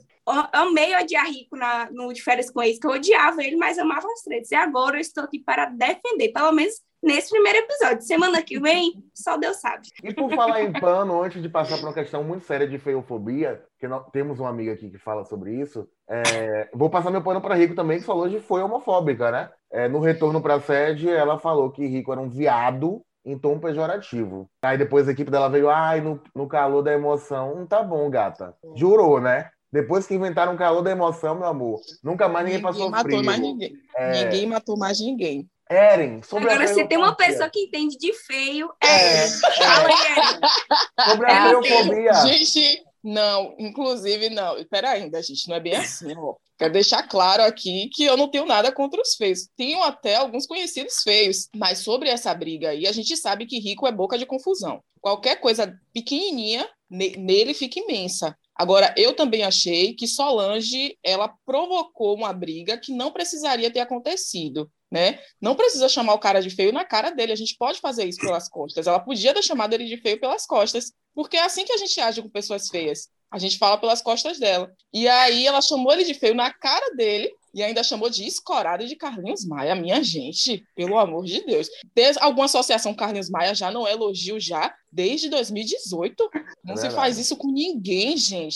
amei 0.53 0.95
odiar 0.97 1.27
Rico 1.27 1.57
na, 1.57 1.91
no 1.91 2.13
de 2.13 2.23
férias 2.23 2.51
com 2.51 2.63
eles, 2.63 2.79
que 2.79 2.87
eu 2.87 2.93
odiava 2.93 3.43
ele, 3.43 3.57
mas 3.57 3.79
amava 3.79 4.07
as 4.09 4.23
três. 4.23 4.51
E 4.51 4.55
agora 4.55 4.97
eu 4.97 5.01
estou 5.01 5.25
aqui 5.25 5.39
para 5.39 5.67
defender, 5.67 6.33
pelo 6.33 6.53
menos 6.53 6.75
nesse 7.05 7.31
primeiro 7.31 7.59
episódio. 7.59 8.03
Semana 8.03 8.43
que 8.43 8.59
vem, 8.59 9.05
só 9.15 9.37
Deus 9.37 9.59
sabe. 9.59 9.89
E 10.03 10.13
por 10.15 10.35
falar 10.35 10.63
em 10.63 10.73
pano, 10.73 11.23
antes 11.23 11.41
de 11.43 11.49
passar 11.49 11.77
para 11.77 11.87
uma 11.87 11.95
questão 11.95 12.25
muito 12.25 12.47
séria 12.47 12.67
de 12.67 12.79
feofobia, 12.79 13.63
que 13.79 13.87
nós, 13.87 14.07
temos 14.11 14.41
uma 14.41 14.49
amiga 14.49 14.73
aqui 14.73 14.91
que 14.91 14.99
fala 14.99 15.25
sobre 15.25 15.61
isso, 15.61 15.87
é, 16.09 16.71
vou 16.73 16.89
passar 16.89 17.11
meu 17.11 17.23
pano 17.23 17.41
para 17.41 17.55
Rico 17.55 17.75
também, 17.75 18.01
que 18.01 18.07
falou 18.07 18.29
de 18.29 18.41
foi 18.41 18.63
homofóbica, 18.63 19.31
né? 19.31 19.51
É, 19.75 19.89
no 19.89 19.99
retorno 19.99 20.41
para 20.41 20.55
a 20.55 20.61
sede, 20.61 21.11
ela 21.11 21.37
falou 21.37 21.69
que 21.69 21.85
Rico 21.85 22.13
era 22.13 22.21
um 22.21 22.29
viado 22.29 23.03
em 23.25 23.37
tom 23.37 23.59
pejorativo. 23.59 24.49
Aí 24.63 24.79
depois 24.79 25.09
a 25.09 25.11
equipe 25.11 25.33
dela 25.33 25.49
veio, 25.49 25.69
ai, 25.69 26.01
no, 26.01 26.23
no 26.33 26.47
calor 26.47 26.81
da 26.81 26.93
emoção. 26.93 27.57
Hum, 27.57 27.67
tá 27.67 27.83
bom, 27.83 28.09
gata. 28.09 28.55
Jurou, 28.77 29.21
né? 29.21 29.51
Depois 29.73 30.07
que 30.07 30.15
inventaram 30.15 30.55
o 30.55 30.57
calor 30.57 30.81
da 30.81 30.93
emoção, 30.93 31.35
meu 31.35 31.49
amor, 31.49 31.81
nunca 32.05 32.29
mais 32.29 32.45
ninguém, 32.45 32.63
ninguém 32.63 32.73
passou 32.73 32.89
matou 32.89 33.11
frio. 33.11 33.25
Mais 33.25 33.41
ninguém. 33.41 33.73
É... 33.97 34.25
ninguém 34.25 34.47
matou 34.47 34.79
mais 34.79 35.01
ninguém. 35.01 35.51
Eren, 35.69 36.23
sobre 36.23 36.49
Agora, 36.49 36.69
se 36.69 36.87
tem 36.87 36.97
uma 36.97 37.17
pessoa 37.17 37.51
que 37.51 37.65
entende 37.65 37.97
de 37.97 38.13
feio, 38.13 38.71
é, 38.81 39.25
é. 39.25 39.29
Fala 39.29 39.89
aí, 39.89 41.11
Sobre 41.11 41.27
a 41.27 41.49
feofobia. 41.49 42.13
Gente, 42.27 42.85
não, 43.03 43.57
inclusive, 43.59 44.31
não. 44.31 44.57
Espera 44.57 44.91
ainda, 44.91 45.21
gente, 45.21 45.49
não 45.49 45.57
é 45.57 45.61
bem 45.61 45.75
assim, 45.75 46.15
ó. 46.17 46.37
Quero 46.65 46.73
deixar 46.73 47.03
claro 47.03 47.43
aqui 47.43 47.91
que 47.93 48.05
eu 48.05 48.17
não 48.17 48.27
tenho 48.27 48.47
nada 48.47 48.73
contra 48.73 48.99
os 48.99 49.17
feios. 49.17 49.49
Tenho 49.55 49.83
até 49.83 50.15
alguns 50.15 50.47
conhecidos 50.47 51.03
feios, 51.03 51.51
mas 51.55 51.81
sobre 51.81 52.09
essa 52.09 52.35
briga 52.35 52.71
aí, 52.71 52.87
a 52.87 52.93
gente 52.93 53.15
sabe 53.19 53.45
que 53.45 53.59
rico 53.59 53.87
é 53.87 53.93
boca 53.93 54.17
de 54.17 54.25
confusão. 54.25 54.83
Qualquer 54.99 55.37
coisa 55.37 55.79
pequenininha 55.93 56.67
nele 56.91 57.53
fica 57.53 57.81
imensa. 57.81 58.35
Agora, 58.57 58.95
eu 58.97 59.15
também 59.15 59.43
achei 59.43 59.93
que 59.93 60.07
Solange 60.07 60.97
ela 61.05 61.35
provocou 61.45 62.17
uma 62.17 62.33
briga 62.33 62.79
que 62.79 62.95
não 62.95 63.13
precisaria 63.13 63.71
ter 63.71 63.81
acontecido 63.81 64.71
né? 64.95 65.19
Não 65.41 65.57
precisa 65.57 65.89
chamar 65.89 66.15
o 66.15 66.21
cara 66.21 66.41
de 66.41 66.49
feio 66.49 66.73
na 66.73 66.85
cara 66.85 67.11
dele, 67.11 67.33
a 67.33 67.37
gente 67.37 67.57
pode 67.59 67.81
fazer 67.81 68.05
isso 68.05 68.21
pelas 68.21 68.49
costas. 68.49 68.87
Ela 68.87 69.01
podia 69.01 69.35
ter 69.35 69.43
chamado 69.43 69.75
ele 69.75 69.87
de 69.87 69.97
feio 69.97 70.21
pelas 70.21 70.47
costas, 70.47 70.93
porque 71.13 71.37
é 71.37 71.43
assim 71.43 71.65
que 71.65 71.73
a 71.73 71.77
gente 71.77 72.01
age 72.01 72.23
com 72.23 72.29
pessoas 72.29 72.69
feias. 72.69 73.09
A 73.29 73.37
gente 73.37 73.59
fala 73.59 73.77
pelas 73.77 74.01
costas 74.01 74.39
dela. 74.39 74.73
E 74.93 75.09
aí 75.09 75.49
ela 75.49 75.61
chamou 75.61 75.93
ele 75.93 76.05
de 76.05 76.15
feio 76.15 76.37
na 76.37 76.53
cara 76.53 76.95
dele 76.95 77.29
e 77.53 77.61
ainda 77.61 77.83
chamou 77.83 78.09
de 78.09 78.25
escorado 78.25 78.87
de 78.87 78.95
Carlinhos 78.95 79.45
Maia. 79.45 79.75
Minha 79.75 80.01
gente, 80.01 80.63
pelo 80.77 80.97
amor 80.97 81.25
de 81.25 81.45
Deus. 81.45 81.69
Desde 81.93 82.23
alguma 82.23 82.45
associação 82.45 82.95
Carlinhos 82.95 83.29
Maia 83.29 83.53
já 83.53 83.73
não 83.73 83.85
é 83.85 83.93
elogio 83.93 84.39
já 84.39 84.73
desde 84.93 85.29
2018. 85.29 86.31
Não 86.63 86.75
é 86.75 86.77
se 86.77 86.91
faz 86.91 87.19
isso 87.19 87.37
com 87.37 87.51
ninguém, 87.51 88.17
gente. 88.17 88.55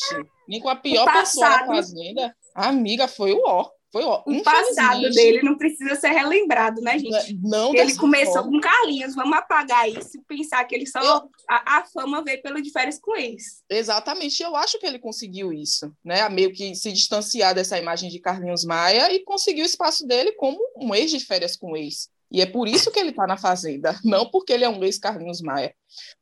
Nem 0.49 0.61
com 0.61 0.69
a 0.69 0.76
pior 0.76 1.12
pessoa 1.12 1.49
da 1.49 1.67
fazenda. 1.67 2.32
A 2.55 2.69
amiga 2.69 3.08
foi 3.08 3.32
o 3.32 3.43
ó. 3.44 3.69
Foi, 3.91 4.05
ó, 4.05 4.23
o 4.27 4.43
passado 4.43 5.01
dele 5.11 5.43
não 5.43 5.57
precisa 5.57 5.95
ser 5.97 6.11
relembrado, 6.11 6.81
né, 6.83 6.99
gente? 6.99 7.39
Não 7.43 7.75
ele 7.75 7.97
começou 7.97 8.43
forma. 8.43 8.51
com 8.51 8.61
Carlinhos, 8.61 9.15
vamos 9.15 9.37
apagar 9.37 9.89
isso 9.89 10.19
e 10.19 10.23
pensar 10.23 10.63
que 10.65 10.75
ele 10.75 10.87
só. 10.87 11.01
Eu... 11.01 11.31
A, 11.49 11.79
a, 11.79 11.85
fama 11.87 12.23
veio 12.23 12.43
pelo 12.43 12.61
de 12.61 12.71
férias 12.71 12.99
com 12.99 13.17
ex. 13.17 13.63
Exatamente, 13.71 14.43
eu 14.43 14.55
acho 14.55 14.79
que 14.79 14.87
ele 14.87 14.99
conseguiu 14.99 15.53
isso, 15.53 15.91
né? 16.05 16.29
Meio 16.29 16.53
que 16.53 16.75
se 16.75 16.93
distanciar 16.93 17.55
dessa 17.55 17.79
imagem 17.79 18.11
de 18.11 18.21
Carlinhos 18.21 18.65
Maia 18.65 19.13
e 19.13 19.25
conseguiu 19.25 19.65
o 19.65 19.67
espaço 19.67 20.07
dele 20.07 20.33
como 20.33 20.59
um 20.77 20.95
ex 20.95 21.11
de 21.11 21.21
férias 21.21 21.57
com 21.57 21.77
ex. 21.77 22.11
E 22.31 22.43
é 22.43 22.47
por 22.47 22.69
isso 22.69 22.91
que 22.91 22.99
ele 22.99 23.11
está 23.11 23.27
na 23.27 23.39
Fazenda, 23.39 23.99
não 24.05 24.31
porque 24.31 24.53
ele 24.53 24.65
é 24.65 24.69
um 24.69 24.85
ex-Carlinhos 24.85 25.41
Maia. 25.41 25.75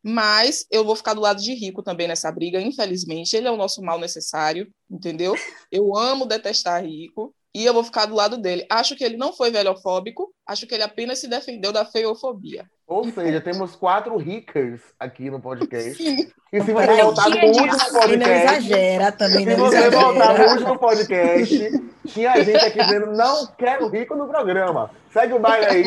Mas 0.02 0.64
eu 0.70 0.84
vou 0.84 0.94
ficar 0.94 1.14
do 1.14 1.20
lado 1.20 1.42
de 1.42 1.52
Rico 1.52 1.82
também 1.82 2.06
nessa 2.06 2.30
briga, 2.30 2.60
infelizmente. 2.60 3.36
Ele 3.36 3.48
é 3.48 3.50
o 3.50 3.56
nosso 3.56 3.82
mal 3.82 3.98
necessário, 3.98 4.72
entendeu? 4.88 5.34
Eu 5.70 5.96
amo 5.96 6.26
detestar 6.26 6.84
Rico, 6.84 7.34
e 7.56 7.64
eu 7.64 7.72
vou 7.72 7.82
ficar 7.82 8.04
do 8.04 8.14
lado 8.14 8.36
dele. 8.36 8.66
Acho 8.68 8.94
que 8.94 9.02
ele 9.02 9.16
não 9.16 9.32
foi 9.32 9.50
velhofóbico, 9.50 10.30
acho 10.46 10.66
que 10.66 10.74
ele 10.74 10.82
apenas 10.82 11.18
se 11.20 11.26
defendeu 11.26 11.72
da 11.72 11.86
feofobia. 11.86 12.70
Ou 12.86 13.10
seja, 13.10 13.40
temos 13.40 13.74
quatro 13.74 14.16
rickers 14.16 14.80
aqui 14.98 15.28
no 15.28 15.40
podcast. 15.40 15.96
Sim. 15.96 16.30
E 16.52 16.62
se 16.62 16.72
você 16.72 17.02
voltar 17.02 17.28
no 17.28 17.36
último 17.36 17.68
podcast. 17.68 18.16
Não 18.16 18.32
exagera 18.32 19.12
também. 19.12 19.44
Se 19.44 19.54
você 19.56 19.76
exagera. 19.78 20.00
voltar 20.00 20.38
no 20.38 20.50
último 20.52 20.78
podcast, 20.78 21.90
tinha 22.06 22.44
gente 22.44 22.64
aqui 22.64 22.78
dizendo: 22.78 23.06
não 23.06 23.46
quero 23.58 23.88
rico 23.88 24.14
no 24.14 24.28
programa. 24.28 24.90
Segue 25.12 25.32
o 25.32 25.40
baile 25.40 25.66
aí. 25.66 25.84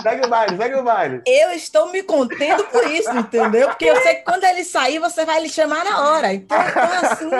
Segue 0.00 0.26
o 0.26 0.28
baile, 0.28 0.56
segue 0.56 0.74
o 0.76 0.84
baile. 0.84 1.22
Eu 1.26 1.50
estou 1.50 1.90
me 1.90 2.02
contendo 2.04 2.62
por 2.64 2.86
isso, 2.86 3.10
entendeu? 3.10 3.68
Porque 3.68 3.86
eu 3.86 3.96
sei 4.02 4.14
que 4.16 4.24
quando 4.24 4.44
ele 4.44 4.62
sair, 4.62 5.00
você 5.00 5.24
vai 5.24 5.42
lhe 5.42 5.48
chamar 5.48 5.84
na 5.84 6.12
hora. 6.12 6.32
Então, 6.32 6.56
então 6.60 6.82
assim, 7.02 7.30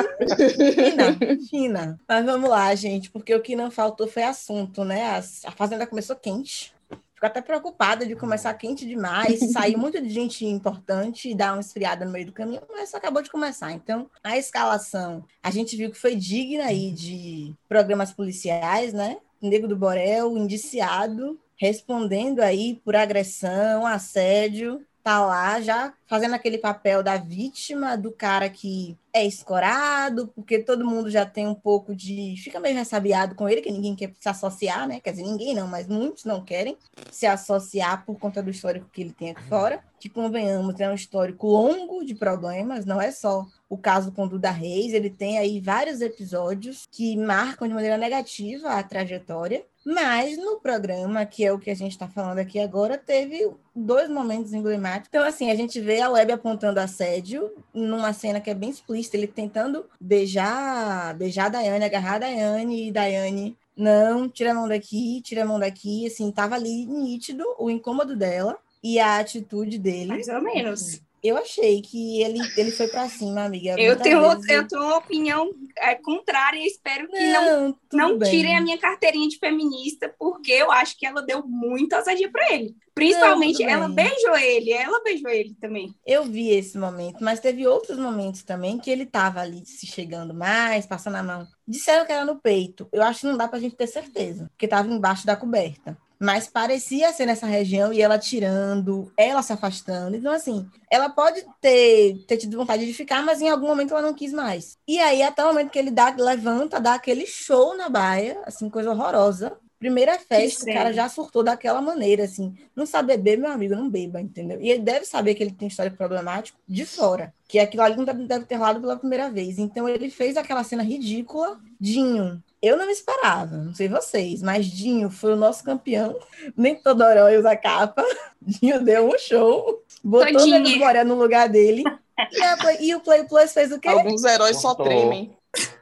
fina, 0.75 1.19
fina. 1.49 2.00
Mas 2.09 2.25
vamos 2.25 2.50
lá, 2.50 2.75
gente, 2.75 3.11
porque 3.11 3.33
o 3.35 3.40
que 3.40 3.55
não 3.55 3.71
faltou 3.71 4.09
foi 4.09 4.25
assunto, 4.25 4.85
né? 4.85 5.23
A, 5.45 5.52
Fazenda 5.52 5.87
começou 5.87 6.17
quente. 6.17 6.73
Fico 7.19 7.27
até 7.27 7.43
preocupada 7.43 8.07
de 8.07 8.15
começar 8.15 8.55
quente 8.55 8.87
demais, 8.87 9.51
sair 9.51 9.75
muito 9.77 10.01
de 10.01 10.09
gente 10.09 10.47
importante 10.47 11.29
e 11.29 11.35
dar 11.35 11.55
uma 11.55 11.61
esfriada 11.61 12.05
no 12.05 12.13
meio 12.13 12.27
do 12.27 12.33
caminho, 12.33 12.63
mas 12.71 12.95
acabou 12.95 13.21
de 13.21 13.29
começar. 13.29 13.73
Então, 13.73 14.09
a 14.23 14.39
escalação, 14.39 15.25
a 15.43 15.51
gente 15.51 15.77
viu 15.77 15.91
que 15.91 15.99
foi 15.99 16.15
digna 16.15 16.67
aí 16.67 16.93
de 16.93 17.57
programas 17.69 18.13
policiais, 18.13 18.93
né? 18.93 19.17
Nego 19.43 19.67
do 19.67 19.77
Borel, 19.77 20.39
indiciado, 20.39 21.37
respondendo 21.57 22.39
aí 22.39 22.81
por 22.85 22.95
agressão, 22.95 23.85
assédio, 23.85 24.87
tá 25.09 25.25
lá 25.25 25.59
já 25.59 25.95
fazendo 26.07 26.35
aquele 26.35 26.59
papel 26.59 27.03
da 27.03 27.17
vítima, 27.17 27.97
do 27.97 28.12
cara 28.12 28.50
que 28.50 28.95
é 29.11 29.25
escorado, 29.25 30.29
porque 30.35 30.59
todo 30.59 30.85
mundo 30.85 31.11
já 31.11 31.25
tem 31.25 31.47
um 31.47 31.55
pouco 31.55 31.97
de. 31.97 32.35
fica 32.37 32.61
meio 32.61 32.77
ressabiado 32.77 33.35
com 33.35 33.49
ele, 33.49 33.62
que 33.62 33.71
ninguém 33.71 33.97
quer 33.97 34.12
se 34.21 34.29
associar, 34.29 34.87
né? 34.87 35.00
Quer 35.00 35.12
dizer, 35.12 35.23
ninguém 35.23 35.55
não, 35.55 35.67
mas 35.67 35.88
muitos 35.88 36.27
não 36.27 36.45
querem 36.45 36.77
se 37.11 37.27
associar 37.27 38.05
por 38.05 38.19
conta 38.19 38.43
do 38.43 38.50
histórico 38.50 38.91
que 38.93 39.00
ele 39.00 39.12
tem 39.12 39.31
aqui 39.31 39.43
fora. 39.45 39.83
Que 39.99 40.11
convenhamos, 40.11 40.79
é 40.79 40.88
um 40.88 40.95
histórico 40.95 41.47
longo 41.49 42.05
de 42.05 42.15
problemas, 42.15 42.85
não 42.85 43.00
é 43.00 43.11
só 43.11 43.47
o 43.69 43.77
caso 43.77 44.12
com 44.12 44.29
Duda 44.29 44.50
Reis, 44.50 44.93
ele 44.93 45.11
tem 45.11 45.38
aí 45.38 45.59
vários 45.59 46.00
episódios 46.00 46.87
que 46.91 47.17
marcam 47.17 47.67
de 47.67 47.75
maneira 47.75 47.97
negativa 47.97 48.75
a 48.75 48.83
trajetória. 48.83 49.65
Mas 49.90 50.37
no 50.37 50.61
programa, 50.61 51.25
que 51.25 51.42
é 51.42 51.50
o 51.50 51.59
que 51.59 51.71
a 51.71 51.75
gente 51.75 51.92
está 51.92 52.07
falando 52.07 52.40
aqui 52.40 52.59
agora, 52.59 52.99
teve 52.99 53.50
dois 53.75 54.07
momentos 54.11 54.52
emblemáticos. 54.52 55.09
Então, 55.09 55.25
assim, 55.25 55.50
a 55.50 55.54
gente 55.54 55.80
vê 55.80 56.02
a 56.02 56.11
Web 56.11 56.30
apontando 56.30 56.78
assédio 56.78 57.50
numa 57.73 58.12
cena 58.12 58.38
que 58.38 58.50
é 58.50 58.54
bem 58.54 58.68
explícita, 58.68 59.16
ele 59.16 59.26
tentando 59.26 59.87
beijar, 59.99 61.16
beijar 61.16 61.47
a 61.47 61.49
Daiane, 61.49 61.87
agarrar 61.87 62.16
a 62.16 62.18
Daiane, 62.18 62.88
e 62.88 62.92
Daiane, 62.92 63.57
não, 63.75 64.28
tira 64.28 64.50
a 64.50 64.54
mão 64.54 64.68
daqui, 64.68 65.23
tira 65.23 65.45
a 65.45 65.47
mão 65.47 65.59
daqui. 65.59 66.07
Assim, 66.07 66.30
tava 66.30 66.54
ali 66.54 66.85
nítido 66.85 67.42
o 67.59 67.71
incômodo 67.71 68.14
dela 68.14 68.59
e 68.85 69.00
a 69.00 69.18
atitude 69.18 69.78
dele. 69.78 70.09
Mais 70.09 70.28
ou 70.28 70.42
menos. 70.42 71.00
Eu 71.23 71.37
achei 71.37 71.83
que 71.83 72.23
ele, 72.23 72.39
ele 72.57 72.71
foi 72.71 72.89
para 72.89 73.09
cima, 73.09 73.45
amiga. 73.45 73.75
Eu 73.79 73.97
tenho, 73.97 74.21
vezes... 74.21 74.49
eu 74.49 74.67
tenho 74.69 74.83
uma 74.83 74.97
opinião 74.99 75.51
é, 75.77 75.95
contrária 75.97 76.59
e 76.59 76.67
espero 76.67 77.09
que 77.09 77.33
não, 77.33 77.77
não, 77.93 78.19
não 78.19 78.19
tirem 78.19 78.57
a 78.57 78.61
minha 78.61 78.79
carteirinha 78.79 79.29
de 79.29 79.39
feminista, 79.39 80.13
porque 80.19 80.53
eu 80.53 80.71
acho 80.71 80.97
que 80.97 81.07
ela 81.07 81.23
deu 81.23 81.45
muita 81.47 81.99
ousadia 81.99 82.31
para 82.31 82.53
ele. 82.53 82.77
Principalmente, 82.95 83.63
não, 83.63 83.71
ela 83.71 83.89
beijou 83.89 84.37
ele, 84.37 84.73
ela 84.73 85.03
beijou 85.03 85.31
ele 85.31 85.55
também. 85.61 85.95
Eu 86.05 86.25
vi 86.25 86.51
esse 86.51 86.77
momento, 86.77 87.23
mas 87.23 87.39
teve 87.39 87.67
outros 87.67 87.97
momentos 87.97 88.43
também 88.43 88.79
que 88.79 88.91
ele 88.91 89.07
tava 89.07 89.41
ali 89.41 89.65
se 89.65 89.87
chegando 89.87 90.35
mais, 90.35 90.87
passando 90.87 91.17
a 91.17 91.23
mão. 91.23 91.47
Disseram 91.67 92.05
que 92.05 92.13
era 92.13 92.25
no 92.25 92.41
peito. 92.41 92.89
Eu 92.93 93.03
acho 93.03 93.21
que 93.21 93.27
não 93.27 93.37
dá 93.37 93.47
pra 93.47 93.61
gente 93.61 93.77
ter 93.77 93.87
certeza, 93.87 94.49
porque 94.51 94.67
tava 94.67 94.89
embaixo 94.89 95.25
da 95.25 95.37
coberta 95.37 95.97
mas 96.21 96.49
parecia 96.49 97.13
ser 97.13 97.27
nessa 97.27 97.47
região 97.47 97.93
e 97.93 98.03
ela 98.03 98.19
tirando, 98.19 99.13
ela 99.17 99.43
se 99.43 99.53
afastando. 99.53 100.17
Então, 100.17 100.33
assim, 100.33 100.69
ela 100.91 101.09
pode 101.09 101.45
ter, 101.61 102.25
ter 102.27 102.37
tido 102.39 102.57
vontade 102.57 102.85
de 102.85 102.93
ficar, 102.93 103.23
mas 103.23 103.41
em 103.41 103.49
algum 103.49 103.69
momento 103.69 103.93
ela 103.93 104.03
não 104.03 104.15
quis 104.15 104.33
mais. 104.33 104.77
E 104.87 104.99
aí, 104.99 105.23
até 105.23 105.45
o 105.45 105.49
momento 105.49 105.71
que 105.71 105.79
ele 105.79 105.91
dá, 105.91 106.15
levanta, 106.19 106.81
dá 106.81 106.95
aquele 106.95 107.27
show 107.27 107.77
na 107.77 107.89
baia, 107.89 108.41
assim, 108.45 108.69
coisa 108.69 108.91
horrorosa. 108.91 109.57
Primeira 109.79 110.19
festa, 110.19 110.69
o 110.69 110.75
cara 110.75 110.93
já 110.93 111.09
surtou 111.09 111.45
daquela 111.45 111.81
maneira, 111.81 112.25
assim. 112.25 112.53
Não 112.75 112.85
sabe 112.85 113.17
beber, 113.17 113.39
meu 113.39 113.53
amigo, 113.53 113.77
não 113.77 113.89
beba, 113.89 114.21
entendeu? 114.21 114.61
E 114.61 114.71
ele 114.71 114.83
deve 114.83 115.05
saber 115.05 115.37
que 115.37 115.43
ele 115.43 115.53
tem 115.53 115.69
história 115.69 115.91
problemática 115.91 116.59
de 116.67 116.85
fora. 116.85 117.33
Que 117.47 117.61
aquilo 117.61 117.85
ali 117.85 117.97
não 117.97 118.05
deve 118.05 118.45
ter 118.45 118.57
rolado 118.57 118.81
pela 118.81 118.97
primeira 118.97 119.31
vez. 119.31 119.57
Então 119.57 119.89
ele 119.89 120.11
fez 120.11 120.37
aquela 120.37 120.65
cena 120.65 120.83
ridícula. 120.83 121.61
Dinho, 121.81 122.43
eu 122.61 122.77
não 122.77 122.87
me 122.87 122.93
esperava, 122.93 123.57
não 123.57 123.73
sei 123.73 123.89
vocês, 123.89 124.43
mas 124.43 124.67
Dinho 124.67 125.11
foi 125.11 125.35
o 125.35 125.37
nosso 125.37 125.63
campeão. 125.63 126.19
Nem 126.57 126.75
todo 126.75 127.05
herói 127.05 127.39
usa 127.39 127.57
capa. 127.57 128.05
Dinho 128.43 128.85
deu 128.85 129.09
um 129.09 129.19
show, 129.19 129.81
botou 130.03 130.43
o 130.43 130.47
Nego 130.47 130.79
Boré 130.81 131.05
no 131.05 131.15
lugar 131.15 131.49
dele. 131.49 131.85
E, 132.33 132.43
a, 132.43 132.83
e, 132.83 132.95
o 132.97 133.01
Play 133.01 133.23
Plus 133.29 133.53
fez 133.53 133.71
o 133.71 133.79
quê? 133.79 133.87
Alguns 133.87 134.25
heróis 134.25 134.57
Cortou. 134.61 134.85
só 134.85 134.91
tremem. 134.91 135.37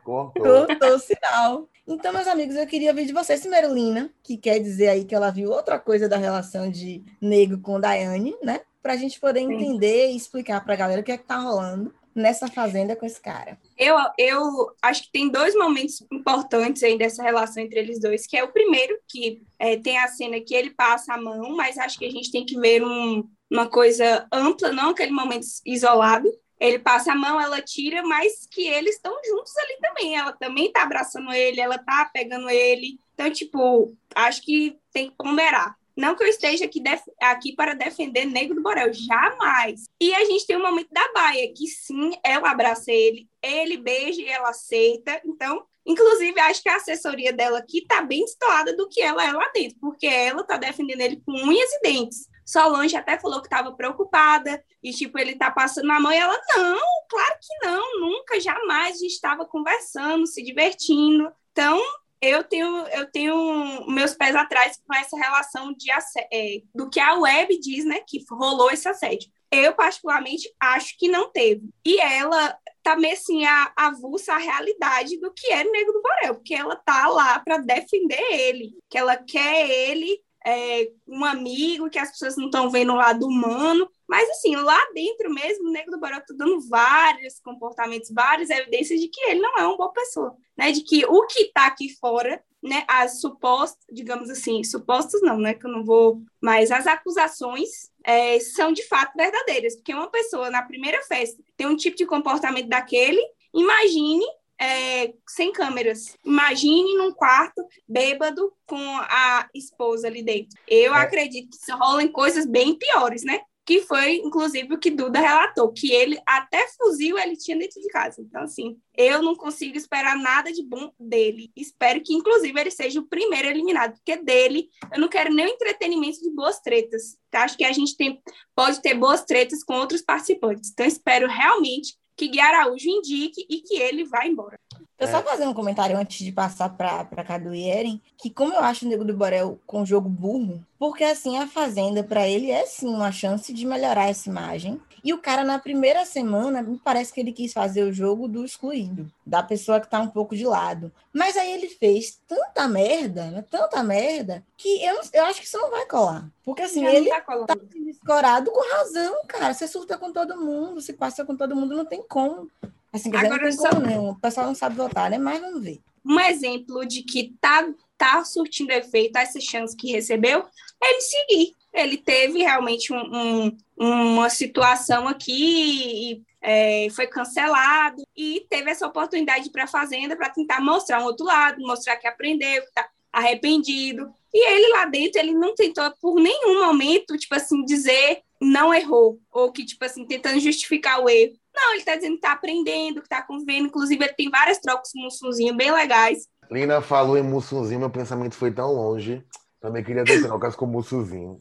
Cortou. 0.05 0.67
Cortou 0.67 0.91
o 0.91 0.99
sinal. 0.99 1.67
Então, 1.87 2.13
meus 2.13 2.27
amigos, 2.27 2.57
eu 2.57 2.67
queria 2.67 2.91
ouvir 2.91 3.07
de 3.07 3.13
vocês 3.13 3.41
primeiro, 3.41 3.73
Lina, 3.73 4.13
que 4.23 4.37
quer 4.37 4.59
dizer 4.59 4.89
aí 4.89 5.05
que 5.05 5.15
ela 5.15 5.31
viu 5.31 5.51
outra 5.51 5.79
coisa 5.79 6.09
da 6.09 6.17
relação 6.17 6.69
de 6.69 7.05
Nego 7.21 7.59
com 7.59 7.81
Daiane, 7.81 8.35
né? 8.43 8.61
Para 8.83 8.95
a 8.95 8.97
gente 8.97 9.21
poder 9.21 9.41
entender 9.41 10.11
e 10.11 10.17
explicar 10.17 10.65
para 10.65 10.75
a 10.75 10.77
galera 10.77 11.01
o 11.01 11.05
que 11.05 11.13
é 11.13 11.19
que 11.19 11.25
tá 11.25 11.39
rolando 11.39 11.95
nessa 12.17 12.49
fazenda 12.49 12.97
com 12.97 13.05
esse 13.05 13.21
cara? 13.21 13.59
Eu, 13.77 13.95
eu 14.19 14.75
acho 14.83 15.05
que 15.05 15.13
tem 15.13 15.29
dois 15.31 15.55
momentos 15.55 16.03
importantes 16.11 16.83
aí 16.83 16.97
dessa 16.97 17.23
relação 17.23 17.63
entre 17.63 17.79
eles 17.79 18.01
dois, 18.01 18.27
que 18.27 18.37
é 18.37 18.43
o 18.43 18.53
primeiro, 18.53 18.99
que 19.07 19.43
é, 19.59 19.77
tem 19.77 19.99
a 19.99 20.09
cena 20.09 20.41
que 20.41 20.55
ele 20.55 20.71
passa 20.71 21.13
a 21.13 21.21
mão, 21.21 21.55
mas 21.55 21.77
acho 21.77 21.99
que 21.99 22.07
a 22.07 22.11
gente 22.11 22.33
tem 22.33 22.45
que 22.45 22.59
ver 22.59 22.83
um, 22.83 23.29
uma 23.51 23.69
coisa 23.69 24.27
ampla, 24.33 24.73
não 24.73 24.91
aquele 24.91 25.13
momento 25.13 25.47
isolado. 25.65 26.29
Ele 26.59 26.79
passa 26.79 27.13
a 27.13 27.17
mão, 27.17 27.41
ela 27.41 27.61
tira, 27.61 28.03
mas 28.03 28.47
que 28.51 28.67
eles 28.67 28.97
estão 28.97 29.13
juntos 29.25 29.57
ali 29.57 29.79
também. 29.81 30.17
Ela 30.17 30.33
também 30.33 30.73
tá 30.73 30.83
abraçando 30.83 31.33
ele, 31.33 31.61
ela 31.61 31.79
tá 31.79 32.11
pegando 32.13 32.49
ele. 32.49 32.99
Então, 33.15 33.31
tipo, 33.31 33.95
acho 34.15 34.43
que 34.43 34.79
tem 34.93 35.11
que 35.11 35.17
ponderar. 35.17 35.77
Não 35.97 36.15
que 36.15 36.23
eu 36.23 36.29
esteja 36.29 36.67
aqui, 36.67 36.83
aqui 37.23 37.55
para 37.55 37.73
defender 37.73 38.27
Negro 38.27 38.55
do 38.55 38.63
Borel, 38.63 38.93
jamais. 38.93 39.85
E 39.99 40.15
a 40.15 40.25
gente 40.27 40.47
tem 40.47 40.57
o 40.57 40.63
momento 40.63 40.91
da 40.93 41.11
Baia, 41.15 41.51
que 41.55 41.67
sim, 41.67 42.13
ela 42.23 42.51
abraça 42.51 42.93
ele, 42.93 43.27
ele 43.43 43.79
beija 43.79 44.21
e 44.21 44.29
ela 44.29 44.51
aceita. 44.51 45.19
Então, 45.25 45.65
inclusive, 45.87 46.39
acho 46.39 46.63
que 46.63 46.69
a 46.69 46.77
assessoria 46.77 47.33
dela 47.33 47.59
aqui 47.59 47.79
está 47.79 48.03
bem 48.03 48.27
destoada 48.27 48.77
do 48.77 48.87
que 48.87 49.01
ela 49.01 49.25
é 49.25 49.33
lá 49.33 49.49
dentro, 49.55 49.79
porque 49.81 50.07
ela 50.07 50.43
está 50.43 50.59
defendendo 50.59 51.01
ele 51.01 51.23
com 51.25 51.33
unhas 51.33 51.73
e 51.73 51.81
dentes. 51.81 52.29
Solange 52.47 52.97
até 52.97 53.19
falou 53.19 53.41
que 53.41 53.49
estava 53.49 53.73
preocupada 53.73 54.63
e, 54.81 54.93
tipo, 54.93 55.19
ele 55.19 55.35
tá 55.35 55.51
passando 55.51 55.91
a 55.91 55.99
mão 55.99 56.13
e 56.13 56.17
ela, 56.17 56.41
não, 56.55 56.81
claro 57.09 57.37
que 57.41 57.67
não, 57.67 58.01
nunca, 58.01 58.41
jamais. 58.41 58.97
A 58.97 58.99
gente 59.01 59.15
estava 59.15 59.45
conversando, 59.45 60.27
se 60.29 60.43
divertindo. 60.45 61.29
Então, 61.51 61.83
eu 62.23 62.45
tenho, 62.45 62.87
eu 62.89 63.11
tenho 63.11 63.87
meus 63.89 64.15
pés 64.15 64.37
atrás 64.37 64.81
com 64.87 64.95
essa 64.95 65.17
relação 65.17 65.75
de 65.75 65.91
é, 66.33 66.63
do 66.73 66.89
que 66.89 67.01
a 67.01 67.15
web 67.15 67.59
diz, 67.59 67.85
né, 67.85 68.01
que 68.07 68.25
rolou 68.31 68.71
esse 68.71 68.89
assédio. 68.89 69.29
Eu, 69.51 69.75
particularmente, 69.75 70.53
acho 70.61 70.97
que 70.99 71.09
não 71.09 71.31
teve. 71.31 71.69
E 71.85 72.01
ela 72.01 72.57
tá 72.83 72.97
meio 72.97 73.15
assim, 73.15 73.43
avulsa 73.77 74.35
a 74.35 74.39
realidade 74.39 75.19
do 75.19 75.33
que 75.33 75.53
é 75.53 75.65
Negro 75.65 75.93
do 75.93 76.03
Borel, 76.03 76.35
porque 76.37 76.55
ela 76.55 76.77
tá 76.77 77.09
lá 77.09 77.41
para 77.41 77.59
defender 77.59 78.21
ele, 78.31 78.77
que 78.89 78.97
ela 78.97 79.17
quer 79.17 79.69
ele 79.69 80.21
é, 80.47 80.89
um 81.09 81.25
amigo, 81.25 81.91
que 81.91 81.99
as 81.99 82.13
pessoas 82.13 82.37
não 82.37 82.45
estão 82.45 82.71
vendo 82.71 82.93
o 82.93 82.97
lado 82.97 83.27
humano, 83.27 83.91
mas, 84.09 84.31
assim, 84.31 84.55
lá 84.55 84.79
dentro 84.95 85.29
mesmo, 85.29 85.69
o 85.69 85.73
Negro 85.73 85.91
do 85.91 85.99
Borel 85.99 86.21
está 86.21 86.33
dando 86.39 86.61
vários 86.69 87.41
comportamentos, 87.41 88.11
várias 88.15 88.49
evidências 88.49 89.01
de 89.01 89.09
que 89.09 89.21
ele 89.23 89.41
não 89.41 89.59
é 89.59 89.67
uma 89.67 89.77
boa 89.77 89.93
pessoa, 89.93 90.37
né? 90.57 90.71
De 90.71 90.83
que 90.83 91.05
o 91.05 91.27
que 91.27 91.43
está 91.43 91.67
aqui 91.67 91.89
fora, 91.99 92.41
né? 92.63 92.85
As 92.87 93.21
supostas, 93.21 93.85
digamos 93.91 94.31
assim, 94.31 94.63
supostas 94.63 95.21
não, 95.21 95.37
né? 95.37 95.55
Que 95.55 95.67
eu 95.67 95.73
não 95.73 95.85
vou... 95.85 96.23
Mas 96.41 96.71
as 96.71 96.87
acusações 96.87 97.91
é, 98.05 98.39
são, 98.39 98.73
de 98.73 98.87
fato, 98.87 99.17
verdadeiras. 99.17 99.75
Porque 99.75 99.93
uma 99.93 100.09
pessoa, 100.09 100.49
na 100.49 100.63
primeira 100.63 101.03
festa, 101.03 101.43
tem 101.57 101.67
um 101.67 101.77
tipo 101.77 101.97
de 101.97 102.07
comportamento 102.07 102.69
daquele, 102.69 103.21
imagine 103.53 104.25
é, 104.61 105.13
sem 105.29 105.53
câmeras. 105.53 106.17
Imagine 106.25 106.97
num 106.97 107.13
quarto 107.13 107.65
bêbado 107.89 108.53
com 108.67 108.85
a 109.03 109.49
esposa 109.55 110.07
ali 110.07 110.23
dentro. 110.23 110.59
Eu 110.67 110.95
é. 110.95 110.99
acredito 110.99 111.51
que 111.51 111.73
rolam 111.73 112.09
coisas 112.09 112.47
bem 112.47 112.77
piores, 112.77 113.23
né? 113.23 113.41
que 113.67 113.81
foi, 113.81 114.19
inclusive, 114.19 114.73
o 114.73 114.79
que 114.79 114.93
Duda 114.93 115.19
relatou, 115.19 115.73
que 115.73 115.91
ele 115.91 116.17
até 116.25 116.69
fuzil 116.79 117.19
ele 117.19 117.37
tinha 117.37 117.59
dentro 117.59 117.83
de 117.83 117.89
casa. 117.89 118.23
Então, 118.23 118.45
assim, 118.45 118.79
eu 118.97 119.21
não 119.21 119.35
consigo 119.35 119.77
esperar 119.77 120.17
nada 120.17 120.53
de 120.53 120.63
bom 120.63 120.93
dele. 121.01 121.51
Espero 121.57 122.01
que, 122.01 122.15
inclusive, 122.15 122.59
ele 122.61 122.71
seja 122.71 123.01
o 123.01 123.07
primeiro 123.07 123.49
eliminado, 123.49 123.95
porque 123.95 124.23
dele 124.23 124.69
eu 124.95 125.01
não 125.01 125.09
quero 125.09 125.35
nem 125.35 125.51
entretenimento 125.51 126.21
de 126.21 126.31
boas 126.31 126.61
tretas. 126.61 127.19
Então, 127.29 127.41
acho 127.41 127.57
que 127.57 127.65
a 127.65 127.73
gente 127.73 127.97
tem, 127.97 128.23
pode 128.55 128.81
ter 128.81 128.95
boas 128.95 129.25
tretas 129.25 129.65
com 129.65 129.75
outros 129.75 130.01
participantes. 130.01 130.71
Então, 130.71 130.87
espero 130.87 131.27
realmente 131.27 131.97
que 132.17 132.29
Gui 132.29 132.41
Araújo 132.41 132.89
indique 132.89 133.47
e 133.49 133.61
que 133.61 133.75
ele 133.75 134.05
vá 134.05 134.27
embora. 134.27 134.59
Eu 134.99 135.09
só 135.09 135.23
fazer 135.23 135.47
um 135.47 135.53
comentário 135.53 135.97
antes 135.97 136.25
de 136.25 136.33
passar 136.33 136.71
para 136.71 137.05
Cadu 137.23 137.55
e 137.55 137.69
Eren, 137.69 138.01
que 138.17 138.31
como 138.31 138.55
eu 138.55 138.61
acho 138.61 138.87
o 138.87 138.89
Nego 138.89 139.05
do 139.05 139.15
Borel 139.15 139.61
com 139.67 139.85
jogo 139.85 140.09
burro, 140.09 140.65
porque 140.79 141.05
assim 141.05 141.37
a 141.37 141.47
Fazenda 141.47 142.03
para 142.03 142.27
ele 142.27 142.51
é 142.51 142.65
sim 142.65 142.89
uma 142.89 143.13
chance 143.13 143.53
de 143.53 143.67
melhorar 143.67 144.09
essa 144.09 144.31
imagem. 144.31 144.81
E 145.07 145.15
o 145.15 145.19
cara 145.19 145.45
na 145.45 145.57
primeira 145.57 146.05
semana, 146.05 146.61
me 146.61 146.81
parece 146.83 147.13
que 147.13 147.21
ele 147.21 147.31
quis 147.33 147.53
fazer 147.53 147.85
o 147.85 147.93
jogo 147.93 148.27
do 148.27 148.45
excluído, 148.45 149.09
da 149.25 149.41
pessoa 149.41 149.81
que 149.81 149.89
tá 149.89 150.01
um 150.01 150.09
pouco 150.09 150.35
de 150.35 150.45
lado. 150.45 150.91
Mas 151.13 151.37
aí 151.37 151.53
ele 151.53 151.69
fez 151.69 152.19
tanta 152.27 152.67
merda, 152.67 153.31
né, 153.31 153.45
tanta 153.49 153.85
merda, 153.85 154.45
que 154.57 154.85
eu, 154.85 155.01
eu 155.13 155.27
acho 155.27 155.41
que 155.41 155.47
isso 155.47 155.59
não 155.59 155.71
vai 155.71 155.87
colar. 155.87 156.29
Porque 156.45 156.63
assim, 156.63 156.83
Já 156.83 156.93
ele 156.93 157.09
tá, 157.09 157.21
tá 157.21 157.57
escorado 157.89 158.51
com 158.51 158.69
razão, 158.75 159.21
cara. 159.29 159.55
Você 159.55 159.69
surta 159.69 159.97
com 159.97 160.13
todo 160.13 160.41
mundo, 160.41 160.81
se 160.81 160.93
passa 160.93 161.25
com 161.25 161.37
todo 161.37 161.55
mundo, 161.55 161.77
não 161.77 161.85
tem 161.85 162.03
como. 162.03 162.51
Assim, 162.93 163.15
Agora, 163.15 163.29
não 163.29 163.49
tem 163.49 163.57
como, 163.57 163.87
não. 163.87 164.11
O 164.11 164.19
pessoal 164.19 164.49
não 164.49 164.57
sabe 164.57 164.75
votar, 164.75 165.09
né? 165.09 165.19
Mas 165.19 165.41
vamos 165.41 165.63
ver. 165.63 165.81
Um 166.05 166.19
exemplo 166.19 166.85
de 166.85 167.05
que 167.05 167.33
tá, 167.41 167.65
tá 167.97 168.25
surtindo 168.25 168.73
efeito 168.73 169.17
essa 169.19 169.39
chance 169.39 169.77
que 169.77 169.93
recebeu 169.93 170.45
é 170.83 170.91
ele 170.91 171.01
seguir. 171.01 171.55
Ele 171.77 171.97
teve 171.97 172.39
realmente 172.39 172.93
um, 172.93 172.99
um, 172.99 173.57
uma 173.79 174.31
situação 174.31 175.07
aqui 175.07 176.13
e 176.13 176.23
é, 176.41 176.89
foi 176.91 177.07
cancelado 177.07 178.03
e 178.17 178.47
teve 178.49 178.71
essa 178.71 178.87
oportunidade 178.87 179.51
para 179.51 179.65
a 179.65 179.69
Fazenda 179.69 180.17
para 180.17 180.31
tentar 180.31 180.61
mostrar 180.61 181.01
um 181.01 181.05
outro 181.05 181.27
lado, 181.27 181.61
mostrar 181.61 181.97
que 181.97 182.07
aprendeu, 182.07 182.63
que 182.63 182.69
está 182.69 182.89
arrependido. 183.13 184.11
E 184.33 184.51
ele 184.51 184.73
lá 184.73 184.87
dentro, 184.87 185.21
ele 185.21 185.33
não 185.33 185.55
tentou 185.55 185.91
por 186.01 186.21
nenhum 186.21 186.65
momento, 186.65 187.17
tipo 187.17 187.35
assim, 187.35 187.65
dizer 187.65 188.23
não 188.41 188.75
errou, 188.75 189.19
ou 189.33 189.51
que, 189.51 189.65
tipo 189.65 189.85
assim, 189.85 190.05
tentando 190.05 190.39
justificar 190.41 191.01
o 191.01 191.09
erro. 191.09 191.33
Não, 191.55 191.73
ele 191.73 191.85
tá 191.85 191.97
dizendo 191.97 192.17
que 192.17 192.21
tá 192.21 192.33
aprendendo, 192.33 193.01
que 193.01 193.09
tá 193.09 193.23
convivendo. 193.23 193.69
Inclusive, 193.69 194.05
ele 194.05 194.13
tem 194.13 194.31
várias 194.31 194.59
trocas 194.59 194.93
com 194.93 195.01
o 195.01 195.05
Mussunzinho 195.05 195.55
bem 195.57 195.73
legais. 195.73 196.29
Lina 196.51 196.83
falou 196.83 197.17
em 197.17 197.23
Mussunzinho, 197.23 197.81
meu 197.81 197.91
pensamento 197.91 198.35
foi 198.35 198.53
tão 198.53 198.73
longe. 198.73 199.25
Também 199.67 199.83
queria 199.83 200.05
ter 200.05 200.23
trocas 200.23 200.55
com 200.55 200.65
o 200.65 200.69
Mussuzinho. 200.69 201.39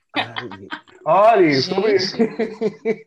Olha, 1.06 1.62
sobre... 1.62 1.98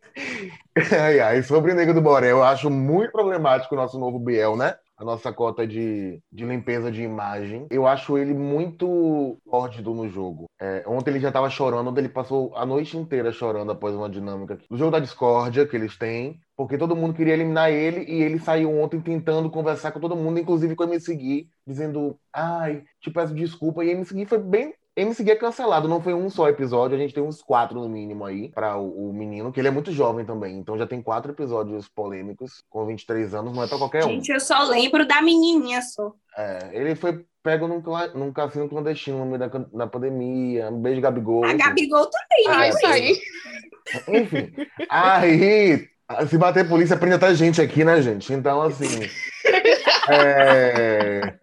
ai, 0.97 1.19
ai, 1.19 1.43
sobre 1.43 1.73
o 1.73 1.75
Nego 1.75 1.93
do 1.93 2.01
Borel, 2.01 2.37
eu 2.37 2.45
acho 2.45 2.71
muito 2.71 3.11
problemático 3.11 3.75
o 3.75 3.79
nosso 3.79 3.99
novo 3.99 4.21
Biel, 4.21 4.57
né? 4.57 4.77
a 4.99 5.05
nossa 5.05 5.33
cota 5.33 5.65
de, 5.65 6.21
de 6.31 6.45
limpeza 6.45 6.91
de 6.91 7.03
imagem. 7.03 7.67
Eu 7.71 7.87
acho 7.87 8.19
ele 8.19 8.35
muito 8.35 9.39
sórdido 9.49 9.95
no 9.95 10.09
jogo. 10.09 10.47
É, 10.61 10.83
ontem 10.89 11.13
ele 11.13 11.21
já 11.21 11.29
estava 11.29 11.49
chorando, 11.49 11.97
ele 11.97 12.09
passou 12.09 12.53
a 12.57 12.67
noite 12.67 12.97
inteira 12.97 13.31
chorando 13.31 13.71
após 13.71 13.95
uma 13.95 14.11
dinâmica. 14.11 14.59
No 14.69 14.77
jogo 14.77 14.91
da 14.91 14.99
discórdia 14.99 15.67
que 15.67 15.77
eles 15.77 15.97
têm, 15.97 16.41
porque 16.57 16.77
todo 16.77 16.97
mundo 16.97 17.15
queria 17.15 17.35
eliminar 17.35 17.71
ele 17.71 18.05
e 18.11 18.21
ele 18.23 18.41
saiu 18.41 18.77
ontem 18.77 19.01
tentando 19.01 19.49
conversar 19.49 19.93
com 19.93 20.01
todo 20.01 20.17
mundo, 20.17 20.41
inclusive 20.41 20.75
com 20.75 20.83
a 20.83 20.87
MC 20.87 21.15
Gui, 21.15 21.49
dizendo: 21.65 22.19
Ai, 22.33 22.83
te 23.01 23.09
peço 23.09 23.33
desculpa. 23.33 23.85
E 23.85 23.91
a 23.91 23.93
MC 23.93 24.15
Gui 24.15 24.27
foi 24.27 24.39
bem 24.39 24.75
MC 25.01 25.31
é 25.31 25.37
cancelado, 25.37 25.87
não 25.87 26.03
foi 26.03 26.13
um 26.13 26.29
só 26.29 26.49
episódio, 26.49 26.97
a 26.97 27.01
gente 27.01 27.15
tem 27.15 27.23
uns 27.23 27.41
quatro 27.41 27.81
no 27.81 27.89
mínimo 27.89 28.25
aí 28.25 28.49
para 28.49 28.77
o, 28.77 29.11
o, 29.11 29.13
menino, 29.13 29.53
que 29.53 29.61
ele 29.61 29.69
é 29.69 29.71
muito 29.71 29.93
jovem 29.93 30.25
também, 30.25 30.59
então 30.59 30.77
já 30.77 30.87
tem 30.87 31.01
quatro 31.01 31.31
episódios 31.31 31.89
polêmicos 31.89 32.63
com 32.69 32.85
23 32.85 33.35
anos, 33.35 33.55
não 33.55 33.63
é 33.63 33.69
para 33.69 33.79
qualquer 33.79 34.03
gente, 34.03 34.11
um. 34.11 34.15
Gente, 34.17 34.33
eu 34.33 34.41
só 34.41 34.65
lembro 34.65 35.07
da 35.07 35.23
menininha 35.23 35.81
só. 35.83 36.13
É, 36.37 36.71
ele 36.73 36.97
foi 36.97 37.25
pego 37.43 37.69
num, 37.69 37.83
num 38.15 38.33
cassino 38.33 38.69
clandestino 38.69 39.19
no 39.19 39.27
meio 39.27 39.39
da, 39.39 39.47
da 39.47 39.87
pandemia. 39.87 40.69
Um 40.71 40.81
beijo, 40.83 41.01
Gabigol. 41.01 41.45
A 41.45 41.55
Gabigol 41.55 42.07
também, 42.11 42.49
né? 42.49 42.55
Ah, 42.55 42.69
isso 42.69 42.87
aí. 42.87 43.19
Enfim, 44.09 44.53
aí 44.91 45.89
se 46.29 46.39
bater 46.39 46.69
polícia, 46.69 46.97
prende 46.97 47.15
até 47.15 47.35
gente 47.35 47.61
aqui, 47.61 47.85
né, 47.85 48.03
gente? 48.03 48.33
Então, 48.33 48.63
assim. 48.63 48.89
é... 50.11 51.35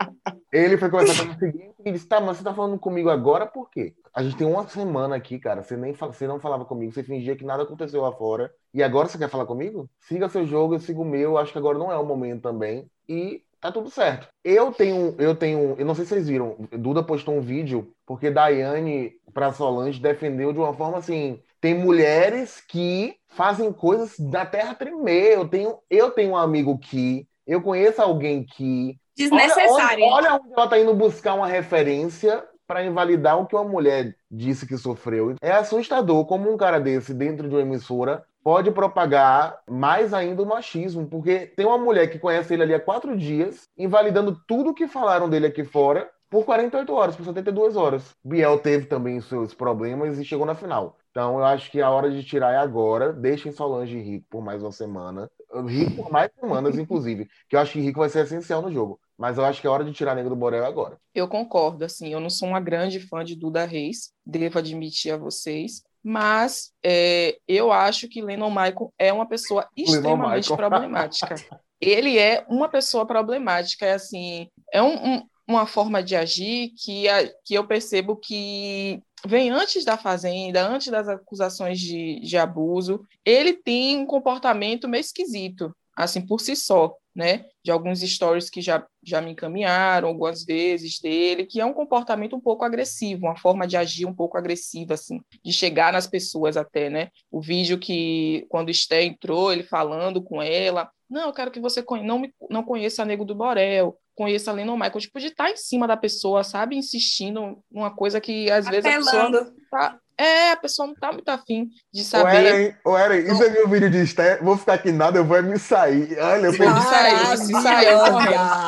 Ele 0.52 0.78
foi 0.78 0.90
conversar 0.90 1.26
com 1.26 1.34
o 1.34 1.40
seguinte 1.40 1.75
e 1.86 1.92
disse: 1.92 2.08
Tá, 2.08 2.20
mas 2.20 2.38
você 2.38 2.44
tá 2.44 2.54
falando 2.54 2.80
comigo 2.80 3.10
agora 3.10 3.46
por 3.46 3.70
quê? 3.70 3.94
A 4.14 4.24
gente 4.24 4.38
tem 4.38 4.48
uma 4.48 4.68
semana 4.68 5.16
aqui, 5.16 5.38
cara. 5.38 5.62
Você, 5.62 5.78
nem 5.78 5.94
você 5.94 6.28
não 6.28 6.40
falava 6.40 6.66
comigo, 6.66 6.92
você 6.92 7.04
fingia 7.04 7.36
que 7.36 7.46
nada 7.46 7.64
aconteceu 7.64 8.02
lá 8.02 8.12
fora. 8.12 8.52
E 8.74 8.82
agora 8.82 9.08
você 9.08 9.18
quer 9.18 9.30
falar 9.30 9.46
comigo? 9.46 9.90
Siga 10.00 10.30
seu 10.30 10.46
jogo, 10.46 10.76
eu 10.76 10.80
sigo 10.80 11.02
o 11.02 11.06
meu. 11.06 11.38
Acho 11.38 11.52
que 11.52 11.58
agora 11.58 11.78
não 11.78 11.92
é 11.92 11.98
o 11.98 12.06
momento 12.06 12.42
também. 12.42 12.90
E 13.08 13.44
tá 13.62 13.72
tudo 13.72 13.90
certo. 13.90 14.28
Eu 14.44 14.72
tenho, 14.72 15.16
eu 15.20 15.36
tenho, 15.36 15.76
eu 15.78 15.86
não 15.86 15.96
sei 15.96 16.06
se 16.06 16.10
vocês 16.10 16.28
viram, 16.28 16.56
Duda 16.72 17.04
postou 17.04 17.36
um 17.36 17.42
vídeo 17.42 17.94
porque 18.06 18.32
Daiane 18.32 19.14
pra 19.34 19.52
Solange 19.52 20.02
defendeu 20.02 20.54
de 20.54 20.60
uma 20.60 20.74
forma 20.74 20.98
assim. 20.98 21.40
Tem 21.60 21.74
mulheres 21.74 22.62
que 22.62 23.16
fazem 23.28 23.72
coisas 23.74 24.18
da 24.18 24.46
terra 24.46 24.76
tremer. 24.76 25.34
Eu 25.34 25.48
tenho, 25.48 25.78
eu 25.90 26.12
tenho 26.12 26.32
um 26.32 26.38
amigo 26.38 26.78
que, 26.78 27.28
eu 27.46 27.62
conheço 27.62 28.02
alguém 28.02 28.44
que 28.44 29.00
Desnecessário. 29.16 30.04
Olha, 30.06 30.34
olha 30.34 30.34
onde 30.36 30.54
ela 30.54 30.66
está 30.66 30.80
indo 30.80 30.94
buscar 30.94 31.34
uma 31.34 31.48
referência 31.48 32.44
para 32.68 32.84
invalidar 32.84 33.40
o 33.40 33.46
que 33.46 33.56
uma 33.56 33.64
mulher 33.64 34.16
disse 34.30 34.66
que 34.66 34.78
sofreu. 34.78 35.36
É 35.42 35.52
assustador 35.52 36.26
como 36.26 36.52
um 36.52 36.58
cara 36.58 36.80
desse, 36.80 37.14
dentro 37.14 37.48
de 37.48 37.56
uma 37.56 37.62
emissora, 37.62 38.26
pode 38.44 38.72
propagar 38.72 39.60
mais 39.70 40.14
ainda 40.14 40.42
o 40.44 40.46
machismo, 40.46 41.08
porque 41.08 41.48
tem 41.48 41.66
uma 41.66 41.78
mulher 41.78 42.08
que 42.08 42.20
conhece 42.20 42.54
ele 42.54 42.64
ali 42.64 42.74
há 42.74 42.80
quatro 42.80 43.18
dias, 43.18 43.64
invalidando 43.78 44.38
tudo 44.48 44.74
que 44.74 44.88
falaram 44.88 45.30
dele 45.30 45.48
aqui 45.48 45.64
fora 45.64 46.10
por 46.30 46.44
48 46.44 46.94
horas, 46.94 47.16
por 47.16 47.26
72 47.26 47.76
horas. 47.76 48.16
Biel 48.24 48.60
teve 48.60 48.88
também 48.88 49.22
seus 49.22 49.54
problemas 49.54 50.20
e 50.20 50.26
chegou 50.26 50.46
na 50.46 50.56
final. 50.56 50.98
Então 51.12 51.40
eu 51.40 51.46
acho 51.46 51.72
que 51.72 51.82
a 51.82 51.90
hora 51.90 52.12
de 52.12 52.24
tirar 52.24 52.52
é 52.52 52.58
agora. 52.58 53.14
Deixem 53.14 53.52
Solange 53.52 53.98
Rico 53.98 54.26
por 54.30 54.44
mais 54.44 54.62
uma 54.62 54.72
semana. 54.72 55.30
Rico 55.66 56.04
por 56.04 56.12
mais 56.12 56.30
semanas, 56.38 56.76
inclusive. 56.78 57.30
Que 57.48 57.56
eu 57.56 57.60
acho 57.62 57.74
que 57.74 57.80
Rico 57.80 58.00
vai 58.00 58.10
ser 58.10 58.26
essencial 58.26 58.62
no 58.62 58.72
jogo. 58.72 59.00
Mas 59.18 59.38
eu 59.38 59.46
acho 59.46 59.62
que 59.62 59.68
é 59.68 59.70
hora 59.70 59.84
de 59.84 59.94
tirar 59.94 60.16
Negro 60.16 60.32
do 60.32 60.36
Borel 60.36 60.66
agora. 60.66 60.98
Eu 61.14 61.28
concordo, 61.28 61.86
assim, 61.86 62.10
eu 62.10 62.20
não 62.20 62.30
sou 62.30 62.50
uma 62.50 62.60
grande 62.60 63.00
fã 63.00 63.24
de 63.24 63.36
Duda 63.36 63.66
Reis, 63.66 64.12
devo 64.26 64.60
admitir 64.60 65.14
a 65.14 65.18
vocês, 65.18 65.82
mas 66.04 66.72
é, 66.84 67.38
eu 67.48 67.72
acho 67.72 68.08
que 68.08 68.22
Lennon 68.22 68.50
Michael 68.50 68.94
é 69.00 69.12
uma 69.12 69.28
pessoa 69.28 69.68
extremamente 69.76 70.48
problemática. 70.54 71.36
Ele 71.80 72.18
é 72.18 72.46
uma 72.48 72.70
pessoa 72.70 73.06
problemática, 73.06 73.86
é 73.86 73.94
assim, 73.94 74.50
é 74.72 74.82
um, 74.82 75.16
um, 75.16 75.28
uma 75.48 75.66
forma 75.66 76.04
de 76.04 76.16
agir 76.16 76.72
que, 76.78 77.08
a, 77.08 77.28
que 77.44 77.54
eu 77.54 77.66
percebo 77.66 78.16
que 78.16 79.02
vem 79.26 79.50
antes 79.50 79.84
da 79.84 79.98
fazenda, 79.98 80.68
antes 80.68 80.90
das 80.90 81.08
acusações 81.08 81.80
de, 81.80 82.20
de 82.20 82.38
abuso. 82.38 83.06
Ele 83.26 83.54
tem 83.54 83.98
um 83.98 84.06
comportamento 84.06 84.88
meio 84.88 85.02
esquisito, 85.02 85.76
assim, 85.96 86.26
por 86.26 86.42
si 86.42 86.56
só 86.56 86.96
né, 87.16 87.46
de 87.64 87.72
alguns 87.72 88.02
stories 88.02 88.50
que 88.50 88.62
já, 88.62 88.86
já 89.02 89.22
me 89.22 89.32
encaminharam 89.32 90.10
algumas 90.10 90.44
vezes 90.44 91.00
dele, 91.00 91.46
que 91.46 91.62
é 91.62 91.66
um 91.66 91.74
comportamento 91.74 92.36
um 92.36 92.42
pouco 92.42 92.66
agressivo, 92.66 93.28
uma 93.28 93.38
forma 93.38 93.66
de 93.66 93.78
agir 93.78 94.06
um 94.06 94.14
pouco 94.14 94.38
agressiva, 94.38 94.96
assim, 94.96 95.22
de 95.44 95.54
chegar 95.54 95.94
nas 95.94 96.06
pessoas 96.06 96.58
até, 96.58 96.90
né? 96.90 97.10
O 97.32 97.42
vídeo 97.42 97.80
que, 97.80 98.46
quando 98.50 98.70
Esté 98.70 99.04
entrou, 99.04 99.54
ele 99.54 99.64
falando 99.64 100.22
com 100.22 100.42
ela, 100.42 100.92
não, 101.10 101.28
eu 101.28 101.34
quero 101.34 101.52
que 101.52 101.60
você 101.60 101.86
não, 102.04 102.20
me, 102.20 102.34
não 102.50 102.64
conheça 102.64 103.04
a 103.04 103.06
Nego 103.06 103.24
do 103.24 103.36
Borel, 103.36 103.96
conheça 104.16 104.52
a 104.52 104.54
Lennon 104.54 104.76
Michael, 104.76 105.00
tipo, 105.00 105.20
de 105.20 105.28
estar 105.28 105.46
tá 105.46 105.52
em 105.52 105.56
cima 105.56 105.88
da 105.88 105.96
pessoa, 105.96 106.44
sabe? 106.44 106.76
Insistindo 106.76 107.64
numa 107.72 107.96
coisa 107.96 108.20
que, 108.20 108.50
às 108.50 108.68
Apelando. 108.68 108.84
vezes, 108.84 109.08
a 109.08 109.30
pessoa 109.30 109.54
tá, 109.70 110.00
é, 110.18 110.52
a 110.52 110.58
pessoa 110.58 110.88
não 110.88 110.96
tá 110.96 111.12
muito 111.12 111.28
afim 111.30 111.70
de 111.94 112.04
saber. 112.04 112.78
Ô, 112.86 112.98
Eren, 112.98 113.32
isso 113.32 113.44
é 113.44 113.50
meu 113.50 113.68
vídeo 113.68 113.90
de 113.90 114.04
estreia. 114.04 114.40
Vou 114.42 114.58
ficar 114.58 114.76
aqui 114.76 114.92
nada, 114.92 115.18
eu 115.18 115.26
vou 115.26 115.42
me 115.44 115.60
sair. 115.60 116.18
Olha, 116.20 116.48
eu 116.48 116.54
vou 116.54 116.74
me 116.74 116.82
sair. 116.82 117.38
Se 117.38 117.52
saiu, 117.62 118.00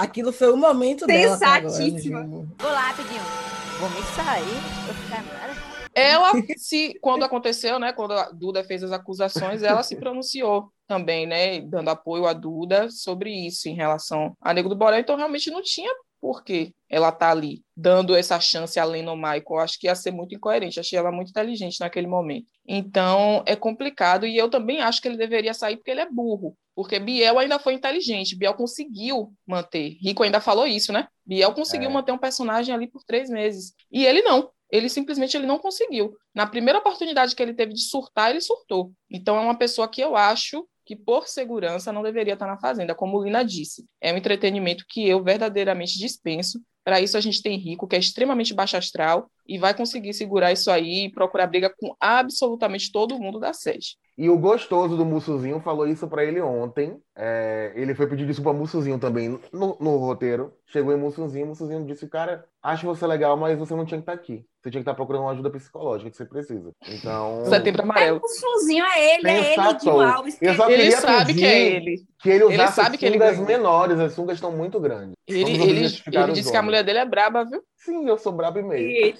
Aquilo 0.01 0.33
foi 0.33 0.51
o 0.51 0.57
momento 0.57 1.05
dela. 1.05 1.37
Sensatíssima. 1.37 2.23
Vou 2.23 2.71
lá, 2.71 2.81
rapidinho. 2.81 3.21
Vou 3.79 3.89
me 3.89 4.01
sair, 4.15 4.85
vou 4.85 4.95
ficar 4.95 5.23
nada. 5.23 5.77
Ela, 5.93 6.31
se, 6.57 6.97
quando 7.01 7.23
aconteceu, 7.23 7.79
né, 7.79 7.91
quando 7.91 8.13
a 8.13 8.29
Duda 8.29 8.63
fez 8.63 8.83
as 8.83 8.91
acusações, 8.91 9.63
ela 9.63 9.81
se 9.81 9.95
pronunciou 9.95 10.71
também, 10.87 11.25
né, 11.25 11.59
dando 11.61 11.89
apoio 11.89 12.27
à 12.27 12.33
Duda 12.33 12.89
sobre 12.91 13.31
isso 13.31 13.67
em 13.67 13.73
relação 13.73 14.33
a 14.39 14.53
Nego 14.53 14.69
do 14.69 14.75
Borel. 14.75 14.99
Então, 14.99 15.15
realmente 15.15 15.49
não 15.49 15.61
tinha 15.61 15.91
porque 16.19 16.73
ela 16.89 17.11
tá 17.11 17.31
ali 17.31 17.63
dando 17.75 18.15
essa 18.15 18.39
chance 18.39 18.79
a 18.79 18.85
Lennon 18.85 19.15
Michael. 19.15 19.59
Acho 19.59 19.79
que 19.79 19.87
ia 19.87 19.95
ser 19.95 20.11
muito 20.11 20.35
incoerente. 20.35 20.79
Achei 20.79 20.97
ela 20.97 21.11
muito 21.11 21.29
inteligente 21.29 21.79
naquele 21.79 22.07
momento. 22.07 22.47
Então 22.67 23.43
é 23.45 23.55
complicado 23.55 24.25
e 24.25 24.37
eu 24.37 24.49
também 24.49 24.81
acho 24.81 25.01
que 25.01 25.07
ele 25.07 25.17
deveria 25.17 25.53
sair 25.53 25.77
porque 25.77 25.91
ele 25.91 26.01
é 26.01 26.09
burro. 26.09 26.57
Porque 26.75 26.99
Biel 26.99 27.39
ainda 27.39 27.57
foi 27.57 27.73
inteligente. 27.73 28.35
Biel 28.37 28.53
conseguiu 28.53 29.33
manter. 29.45 29.97
Rico 30.01 30.23
ainda 30.23 30.39
falou 30.39 30.67
isso, 30.67 30.93
né? 30.93 31.07
Biel 31.25 31.51
conseguiu 31.53 31.89
é. 31.89 31.93
manter 31.93 32.11
um 32.11 32.17
personagem 32.17 32.73
ali 32.73 32.87
por 32.87 33.03
três 33.03 33.29
meses. 33.29 33.73
E 33.91 34.05
ele 34.05 34.21
não. 34.21 34.51
Ele 34.69 34.89
simplesmente 34.89 35.35
ele 35.35 35.47
não 35.47 35.57
conseguiu. 35.57 36.15
Na 36.35 36.45
primeira 36.45 36.79
oportunidade 36.79 37.35
que 37.35 37.41
ele 37.41 37.53
teve 37.53 37.73
de 37.73 37.81
surtar, 37.81 38.29
ele 38.29 38.41
surtou. 38.41 38.91
Então 39.09 39.37
é 39.37 39.39
uma 39.39 39.57
pessoa 39.57 39.87
que 39.87 40.01
eu 40.01 40.15
acho 40.15 40.67
que, 40.87 40.95
por 40.95 41.27
segurança, 41.27 41.91
não 41.91 42.01
deveria 42.01 42.33
estar 42.33 42.47
na 42.47 42.57
Fazenda, 42.57 42.95
como 42.95 43.21
Lina 43.21 43.43
disse. 43.43 43.85
É 43.99 44.13
um 44.13 44.17
entretenimento 44.17 44.85
que 44.87 45.05
eu 45.05 45.21
verdadeiramente 45.21 45.99
dispenso. 45.99 46.61
Para 46.81 47.01
isso, 47.01 47.17
a 47.17 47.19
gente 47.19 47.41
tem 47.43 47.57
Rico, 47.57 47.85
que 47.85 47.97
é 47.97 47.99
extremamente 47.99 48.53
baixo 48.53 48.77
astral, 48.77 49.29
e 49.45 49.57
vai 49.57 49.75
conseguir 49.75 50.13
segurar 50.13 50.53
isso 50.53 50.71
aí 50.71 51.05
e 51.05 51.11
procurar 51.11 51.45
briga 51.47 51.69
com 51.77 51.93
absolutamente 51.99 52.89
todo 52.89 53.19
mundo 53.19 53.37
da 53.37 53.51
sede. 53.51 53.97
E 54.17 54.31
o 54.31 54.37
gostoso 54.37 54.97
do 54.97 55.05
Mussuzinho 55.05 55.59
falou 55.59 55.87
isso 55.87 56.07
para 56.07 56.25
ele 56.25 56.41
ontem. 56.41 56.99
É, 57.15 57.71
ele 57.75 57.93
foi 57.93 58.07
pedir 58.07 58.25
desculpa 58.25 58.49
ao 58.49 58.55
Mussuzinho 58.55 58.97
também 58.97 59.39
no, 59.53 59.77
no 59.79 59.97
roteiro. 59.97 60.51
Chegou 60.65 60.91
em 60.91 60.97
Mussuzinho, 60.97 61.45
Mussuzinho 61.45 61.85
disse: 61.85 62.07
Cara, 62.07 62.43
acho 62.63 62.87
você 62.87 63.05
legal, 63.05 63.37
mas 63.37 63.59
você 63.59 63.75
não 63.75 63.85
tinha 63.85 63.99
que 63.99 64.09
estar 64.09 64.13
tá 64.13 64.19
aqui. 64.19 64.43
Você 64.59 64.71
tinha 64.71 64.79
que 64.79 64.89
estar 64.89 64.93
tá 64.93 64.95
procurando 64.95 65.21
uma 65.21 65.31
ajuda 65.33 65.51
psicológica 65.51 66.09
que 66.09 66.17
você 66.17 66.25
precisa. 66.25 66.71
Então. 66.87 67.45
Setembro 67.45 67.83
amarelo. 67.83 68.17
É, 68.17 68.19
Mussuzinho 68.19 68.85
é 68.85 69.15
ele, 69.15 69.29
é 69.29 69.53
ele, 69.53 69.73
de 69.75 69.89
Alves. 69.89 70.37
Eu 70.41 70.55
só 70.55 70.67
ele 70.67 70.91
sabe 70.93 71.33
que 71.35 71.45
é 71.45 71.75
ele. 71.75 71.97
Que 72.19 72.29
ele 72.31 72.43
usasse 72.45 72.59
ele 72.59 72.71
sabe 72.71 72.97
que 72.97 73.11
sungas 73.11 73.37
ele... 73.37 73.45
menores, 73.45 73.99
as 73.99 74.13
sungas 74.13 74.37
estão 74.37 74.51
muito 74.51 74.79
grandes. 74.79 75.13
Ele, 75.27 75.51
ele, 75.51 75.85
ele 76.11 76.31
disse 76.33 76.49
que 76.49 76.57
a 76.57 76.63
mulher 76.63 76.83
dele 76.83 76.99
é 76.99 77.05
braba, 77.05 77.45
viu? 77.45 77.61
Sim, 77.75 78.09
eu 78.09 78.17
sou 78.17 78.31
brabo 78.31 78.57
e 78.57 78.63
meio. 78.63 79.15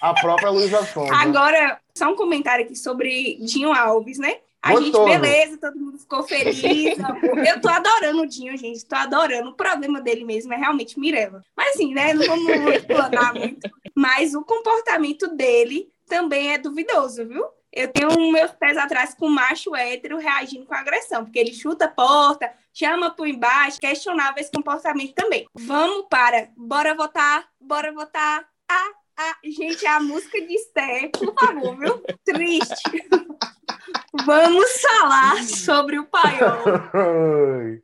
A 0.00 0.14
própria 0.14 0.50
Luísa 0.50 0.84
Sonza. 0.86 1.14
Agora, 1.14 1.80
só 1.96 2.08
um 2.08 2.16
comentário 2.16 2.64
aqui 2.64 2.76
sobre 2.76 3.38
Dinho 3.40 3.72
Alves, 3.72 4.18
né? 4.18 4.38
A 4.60 4.72
Gostoso. 4.72 5.08
gente, 5.08 5.20
beleza, 5.20 5.58
todo 5.58 5.78
mundo 5.78 5.98
ficou 5.98 6.22
feliz. 6.24 6.96
eu 7.48 7.60
tô 7.60 7.68
adorando 7.68 8.22
o 8.22 8.26
Dinho, 8.26 8.56
gente, 8.56 8.84
tô 8.84 8.96
adorando. 8.96 9.50
O 9.50 9.54
problema 9.54 10.00
dele 10.00 10.24
mesmo 10.24 10.52
é 10.52 10.56
realmente 10.56 10.98
Mirella. 10.98 11.42
Mas 11.56 11.74
assim, 11.74 11.94
né, 11.94 12.12
não 12.12 12.26
vamos 12.26 12.74
explanar 12.74 13.34
muito. 13.34 13.70
Mas 13.94 14.34
o 14.34 14.42
comportamento 14.42 15.28
dele 15.28 15.90
também 16.08 16.52
é 16.52 16.58
duvidoso, 16.58 17.26
viu? 17.26 17.44
Eu 17.72 17.88
tenho 17.88 18.32
meus 18.32 18.50
pés 18.52 18.76
atrás 18.76 19.14
com 19.14 19.26
o 19.26 19.30
macho 19.30 19.76
hétero 19.76 20.18
reagindo 20.18 20.66
com 20.66 20.74
agressão, 20.74 21.24
porque 21.24 21.38
ele 21.38 21.52
chuta 21.52 21.84
a 21.84 21.88
porta, 21.88 22.50
chama 22.72 23.10
por 23.10 23.28
embaixo, 23.28 23.78
questionava 23.78 24.40
esse 24.40 24.50
comportamento 24.50 25.12
também. 25.14 25.46
Vamos 25.54 26.06
para, 26.08 26.48
bora 26.56 26.94
votar, 26.94 27.46
bora 27.60 27.92
votar. 27.92 28.44
Ah, 28.68 28.90
ah, 29.18 29.36
gente, 29.44 29.84
a 29.84 29.98
música 29.98 30.40
de 30.40 30.56
Sté, 30.58 31.08
por 31.08 31.34
favor, 31.34 31.76
viu? 31.76 32.02
Triste. 32.24 33.08
Vamos 34.24 34.80
falar 34.80 35.42
sobre 35.42 35.98
o 35.98 36.06
paiol. 36.06 36.62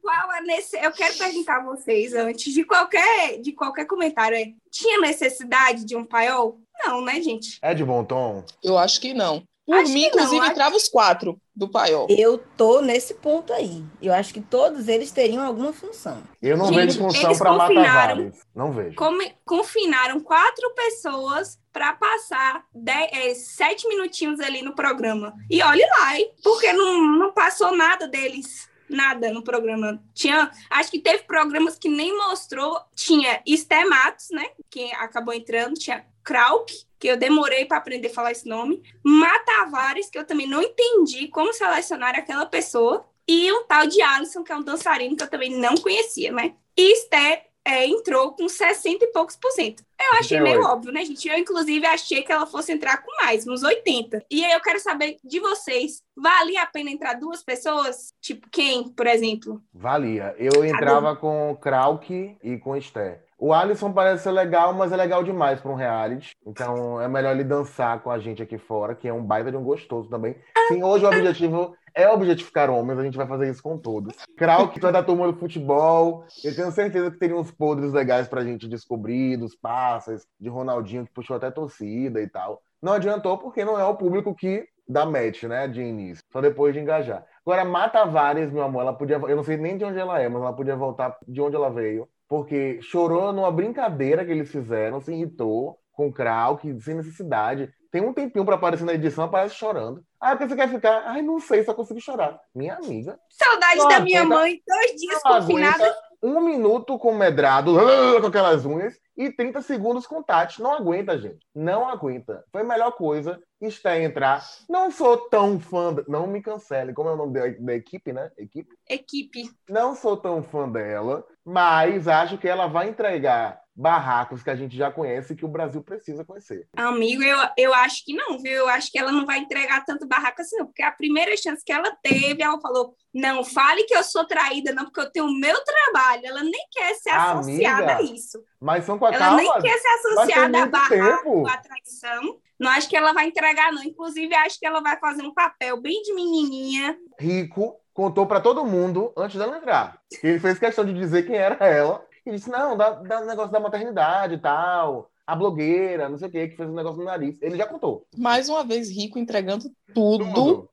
Qual 0.01 0.31
a 0.31 0.40
nesse... 0.42 0.77
Eu 0.77 0.92
quero 0.92 1.16
perguntar 1.18 1.57
a 1.57 1.64
vocês, 1.64 2.14
antes 2.14 2.53
de 2.53 2.64
qualquer, 2.64 3.40
de 3.40 3.53
qualquer 3.53 3.85
comentário, 3.87 4.37
é, 4.37 4.53
tinha 4.70 5.01
necessidade 5.01 5.85
de 5.85 5.97
um 5.97 6.05
paiol? 6.05 6.61
Não, 6.85 7.05
né, 7.05 7.20
gente? 7.20 7.59
É 7.61 7.75
de 7.75 7.85
bom 7.85 8.05
tom? 8.05 8.44
Eu 8.62 8.79
acho 8.79 9.01
que 9.01 9.12
não. 9.12 9.42
Por 9.66 9.77
acho 9.77 9.92
mim, 9.92 10.05
inclusive, 10.05 10.46
acho... 10.46 10.77
os 10.77 10.88
quatro 10.88 11.40
do 11.57 11.68
paiol. 11.68 12.07
Eu 12.11 12.38
tô 12.57 12.83
nesse 12.83 13.14
ponto 13.14 13.53
aí. 13.53 13.83
Eu 14.03 14.12
acho 14.12 14.35
que 14.35 14.40
todos 14.40 14.88
eles 14.88 15.11
teriam 15.11 15.42
alguma 15.42 15.72
função. 15.72 16.22
Eu 16.42 16.57
não 16.57 16.66
Gente, 16.66 16.77
vejo 16.77 16.98
função 16.98 17.37
para 17.37 17.53
matar 17.53 17.94
vários. 17.94 18.37
Não 18.55 18.72
vejo. 18.72 18.96
confinaram 19.44 20.20
quatro 20.20 20.74
pessoas 20.74 21.59
para 21.72 21.94
passar 21.94 22.64
dez, 22.74 23.09
é, 23.12 23.35
sete 23.35 23.88
minutinhos 23.88 24.38
ali 24.40 24.61
no 24.61 24.74
programa. 24.74 25.35
E 25.50 25.62
olhe 25.62 25.85
lá, 25.98 26.18
hein? 26.18 26.31
porque 26.42 26.72
não, 26.72 27.00
não 27.18 27.33
passou 27.33 27.74
nada 27.74 28.07
deles 28.07 28.68
nada 28.87 29.33
no 29.33 29.42
programa. 29.42 30.03
Tinha, 30.12 30.50
acho 30.70 30.90
que 30.90 31.00
teve 31.00 31.24
programas 31.24 31.79
que 31.79 31.88
nem 31.88 32.16
mostrou. 32.16 32.79
Tinha 32.94 33.40
Esté 33.46 33.85
Matos, 33.85 34.29
né? 34.31 34.46
Que 34.70 34.92
acabou 34.92 35.35
entrando, 35.35 35.74
tinha 35.74 36.05
Krauk, 36.25 36.73
que 36.99 37.09
eu 37.09 37.17
demorei 37.17 37.65
para 37.67 37.77
aprender 37.77 38.09
a 38.09 38.15
falar 38.15 38.33
esse 38.33 38.49
nome, 38.49 38.83
Matavares, 39.05 40.09
que 40.09 40.19
eu 40.19 40.27
também 40.27 40.49
não 40.49 40.63
entendi 40.63 41.29
como 41.29 41.53
selecionar 41.53 42.17
aquela 42.17 42.47
pessoa, 42.47 43.07
e 43.29 43.53
um 43.53 43.65
tal 43.65 43.87
de 43.87 44.01
Alisson, 44.03 44.43
que 44.43 44.53
é 44.53 44.57
um 44.57 44.63
dançarino 44.63 45.17
que 45.17 45.23
eu 45.23 45.31
também 45.31 45.51
não 45.51 45.75
conhecia, 45.77 46.33
né? 46.33 46.55
E 46.77 46.93
Esté 46.93 47.47
é, 47.65 47.87
entrou 47.87 48.33
com 48.33 48.47
60 48.47 49.05
e 49.05 49.09
poucos 49.09 49.37
por 49.37 49.51
cento. 49.53 49.83
Eu 49.99 50.19
achei 50.19 50.39
meio 50.39 50.63
óbvio, 50.63 50.93
né, 50.93 51.03
gente? 51.05 51.27
Eu, 51.27 51.39
inclusive, 51.39 51.87
achei 51.87 52.23
que 52.23 52.31
ela 52.31 52.47
fosse 52.47 52.73
entrar 52.73 52.99
com 52.99 53.11
mais, 53.23 53.47
uns 53.47 53.63
80. 53.63 54.27
E 54.31 54.45
aí 54.45 54.53
eu 54.53 54.61
quero 54.61 54.79
saber 54.79 55.17
de 55.25 55.41
vocês, 55.41 56.03
valia 56.15 56.63
a 56.63 56.67
pena 56.67 56.91
entrar 56.91 57.15
duas 57.15 57.43
pessoas? 57.43 58.13
Tipo, 58.21 58.49
quem, 58.51 58.89
por 58.91 59.07
exemplo? 59.07 59.63
Valia. 59.73 60.35
Eu 60.39 60.63
entrava 60.63 61.17
com 61.17 61.57
Krauk 61.57 62.37
e 62.43 62.59
com 62.59 62.77
Esté. 62.77 63.23
O 63.38 63.53
Alisson 63.53 63.92
parece 63.92 64.23
ser 64.23 64.31
legal, 64.31 64.73
mas 64.73 64.92
é 64.92 64.97
legal 64.97 65.25
demais 65.25 65.61
para 65.61 65.70
um 65.70 65.75
reality. 65.75 66.37
Então 66.47 67.01
é 67.01 67.09
melhor 67.09 67.33
ele 67.33 67.44
dançar 67.44 68.01
com 68.01 68.11
a 68.11 68.18
gente 68.18 68.42
aqui 68.42 68.59
fora, 68.59 68.94
que 68.94 69.09
é 69.09 69.12
um 69.12 69.25
baita 69.25 69.51
de 69.51 69.57
um 69.57 69.64
gostoso 69.64 70.09
também. 70.09 70.37
Sim, 70.68 70.83
hoje 70.83 71.05
o 71.05 71.09
objetivo 71.09 71.77
é 71.94 72.09
objetificar 72.09 72.70
homens, 72.70 72.99
a 72.99 73.05
gente 73.05 73.16
vai 73.16 73.27
fazer 73.27 73.49
isso 73.49 73.62
com 73.62 73.79
todos. 73.79 74.16
Krauk, 74.37 74.79
tu 74.79 74.87
é 74.87 74.92
da 74.92 75.03
turma 75.03 75.31
do 75.31 75.38
futebol. 75.38 76.25
Eu 76.42 76.55
tenho 76.55 76.73
certeza 76.73 77.11
que 77.11 77.18
teria 77.18 77.37
uns 77.37 77.51
podres 77.51 77.92
legais 77.92 78.27
pra 78.29 78.44
gente 78.44 78.68
descobrir, 78.68 79.37
dos 79.37 79.55
passes, 79.55 80.27
de 80.40 80.49
Ronaldinho 80.49 81.05
que 81.05 81.12
puxou 81.12 81.37
até 81.37 81.51
torcida 81.51 82.20
e 82.20 82.29
tal. 82.29 82.62
Não 82.83 82.92
adiantou 82.94 83.38
porque 83.38 83.64
não 83.64 83.79
é 83.79 83.85
o 83.85 83.94
público 83.94 84.35
que 84.35 84.66
dá 84.88 85.07
match, 85.07 85.44
né, 85.44 85.66
de 85.66 85.81
início. 85.81 86.23
Só 86.33 86.40
depois 86.40 86.75
de 86.75 86.81
engajar. 86.81 87.25
Agora, 87.47 87.64
Mata 87.64 88.05
Vares, 88.05 88.51
meu 88.51 88.62
amor, 88.62 88.83
ela 88.83 88.92
podia. 88.92 89.16
Eu 89.16 89.37
não 89.37 89.44
sei 89.44 89.57
nem 89.57 89.77
de 89.77 89.85
onde 89.85 89.99
ela 89.99 90.20
é, 90.20 90.29
mas 90.29 90.42
ela 90.42 90.53
podia 90.53 90.77
voltar 90.77 91.16
de 91.27 91.40
onde 91.40 91.57
ela 91.57 91.70
veio 91.70 92.09
porque 92.29 92.81
chorou 92.83 93.33
numa 93.33 93.51
brincadeira 93.51 94.25
que 94.25 94.31
eles 94.31 94.51
fizeram, 94.51 95.01
se 95.01 95.13
irritou 95.13 95.79
com 95.93 96.09
o 96.09 96.13
Krauk, 96.13 96.81
sem 96.81 96.95
necessidade. 96.95 97.73
Tem 97.91 98.03
um 98.03 98.13
tempinho 98.13 98.45
para 98.45 98.57
aparecer 98.57 98.85
na 98.85 98.95
edição, 98.95 99.25
aparece 99.25 99.55
chorando. 99.55 100.05
Ah, 100.21 100.31
porque 100.31 100.49
você 100.49 100.57
quer 100.57 100.69
ficar? 100.69 101.05
Ai, 101.07 101.23
não 101.23 101.39
sei, 101.39 101.63
só 101.63 101.73
consigo 101.73 102.01
chorar. 102.01 102.41
Minha 102.53 102.75
amiga. 102.75 103.19
Saudade 103.31 103.89
da 103.89 104.01
minha 104.01 104.25
mãe, 104.25 104.61
dois 104.67 105.01
dias 105.01 105.23
confinada. 105.23 105.97
Um 106.25 106.41
minuto 106.41 106.99
com 106.99 107.13
medrado, 107.15 107.75
com 108.21 108.27
aquelas 108.27 108.65
unhas, 108.65 108.99
e 109.15 109.31
30 109.31 109.61
segundos 109.61 110.07
com 110.07 110.23
Tati. 110.23 110.63
Não 110.63 110.73
aguenta, 110.73 111.19
gente. 111.19 111.47
Não 111.55 111.87
aguenta. 111.87 112.43
Foi 112.51 112.63
a 112.63 112.65
melhor 112.65 112.93
coisa 112.93 113.39
está 113.61 113.99
entrar. 113.99 114.45
Não 114.69 114.91
sou 114.91 115.17
tão 115.29 115.59
fã. 115.59 115.95
Não 116.09 116.27
me 116.27 116.43
cancele. 116.43 116.93
Como 116.93 117.09
é 117.09 117.13
o 117.13 117.17
nome 117.17 117.33
da, 117.33 117.49
da 117.59 117.75
equipe, 117.75 118.13
né? 118.13 118.31
Equipe? 118.39 118.75
Equipe. 118.89 119.51
Não 119.69 119.95
sou 119.95 120.17
tão 120.17 120.43
fã 120.43 120.69
dela, 120.69 121.25
mas 121.45 122.09
acho 122.09 122.39
que 122.39 122.49
ela 122.49 122.67
vai 122.67 122.89
entregar 122.89 123.63
barracos 123.77 124.43
que 124.43 124.51
a 124.51 124.55
gente 124.55 124.77
já 124.77 124.91
conhece 124.91 125.33
e 125.33 125.37
que 125.37 125.45
o 125.45 125.49
Brasil 125.49 125.83
precisa 125.83 126.25
conhecer. 126.25 126.69
Amigo, 126.77 127.23
eu, 127.23 127.39
eu 127.57 127.75
acho 127.75 128.05
que 128.05 128.15
não, 128.15 128.39
viu? 128.39 128.53
Eu 128.53 128.69
acho 128.69 128.91
que 128.91 128.99
ela 128.99 129.11
não 129.11 129.27
vai 129.27 129.39
entregar 129.39 129.85
tanto 129.85 130.07
barraco 130.07 130.41
assim, 130.41 130.57
não, 130.57 130.67
porque 130.67 130.83
a 130.83 130.93
primeira 130.93 131.37
chance 131.37 131.65
que 131.65 131.73
ela 131.73 131.91
teve, 132.03 132.43
ela 132.43 132.61
falou: 132.61 132.95
não 133.13 133.43
fale 133.45 133.85
que 133.85 133.95
eu 133.95 134.05
sou 134.05 134.25
traída, 134.25 134.73
não, 134.73 134.85
porque 134.85 135.01
eu 135.01 135.11
tenho 135.11 135.27
o 135.27 135.39
meu 135.39 135.57
trabalho. 135.65 136.27
Ela 136.27 136.43
nem 136.43 136.67
quer 136.71 136.95
ser 136.95 137.11
associada 137.11 137.95
Amiga, 137.95 137.97
a 137.97 138.03
isso. 138.03 138.43
Mas 138.61 138.85
são 138.85 138.99
com 138.99 139.07
a 139.07 139.09
Ela 139.09 139.19
calma, 139.19 139.37
nem 139.37 139.53
quer 139.61 139.79
ser 139.79 139.89
associada 139.89 140.63
a 140.63 140.67
barraco, 140.67 141.47
a 141.49 141.57
traição. 141.57 142.39
Não 142.59 142.71
acho 142.71 142.89
que 142.89 142.97
ela 142.97 143.13
vai 143.13 143.27
entregar, 143.27 143.73
não. 143.73 143.83
Inclusive, 143.83 144.33
acho 144.37 144.59
que 144.59 144.67
ela 144.67 144.81
vai 144.81 144.97
fazer 144.99 145.23
um 145.23 145.35
papel 145.35 145.81
bem 145.81 146.01
de 146.03 146.15
menininha. 146.15 146.97
Rico 147.19 147.81
contou 147.93 148.27
para 148.27 148.41
todo 148.41 148.65
mundo 148.65 149.13
antes 149.17 149.37
dela 149.37 149.57
entrar. 149.57 150.01
Ele 150.23 150.39
fez 150.39 150.59
questão 150.59 150.85
de 150.85 150.93
dizer 150.93 151.27
quem 151.27 151.37
era 151.37 151.65
ela 151.67 152.05
e 152.27 152.33
disse: 152.33 152.51
não, 152.51 152.77
dá, 152.77 152.91
dá 152.91 153.21
um 153.21 153.27
negócio 153.27 153.53
da 153.53 153.61
maternidade 153.61 154.35
e 154.35 154.39
tal. 154.39 155.11
A 155.27 155.35
blogueira, 155.35 156.09
não 156.09 156.19
sei 156.19 156.29
o 156.29 156.31
que, 156.31 156.49
que 156.49 156.57
fez 156.57 156.69
um 156.69 156.75
negócio 156.75 156.99
no 156.99 157.05
nariz. 157.05 157.41
Ele 157.41 157.57
já 157.57 157.67
contou. 157.67 158.07
Mais 158.17 158.49
uma 158.49 158.63
vez, 158.63 158.91
Rico 158.91 159.19
entregando 159.19 159.71
tudo. 159.95 160.33
tudo. 160.35 160.71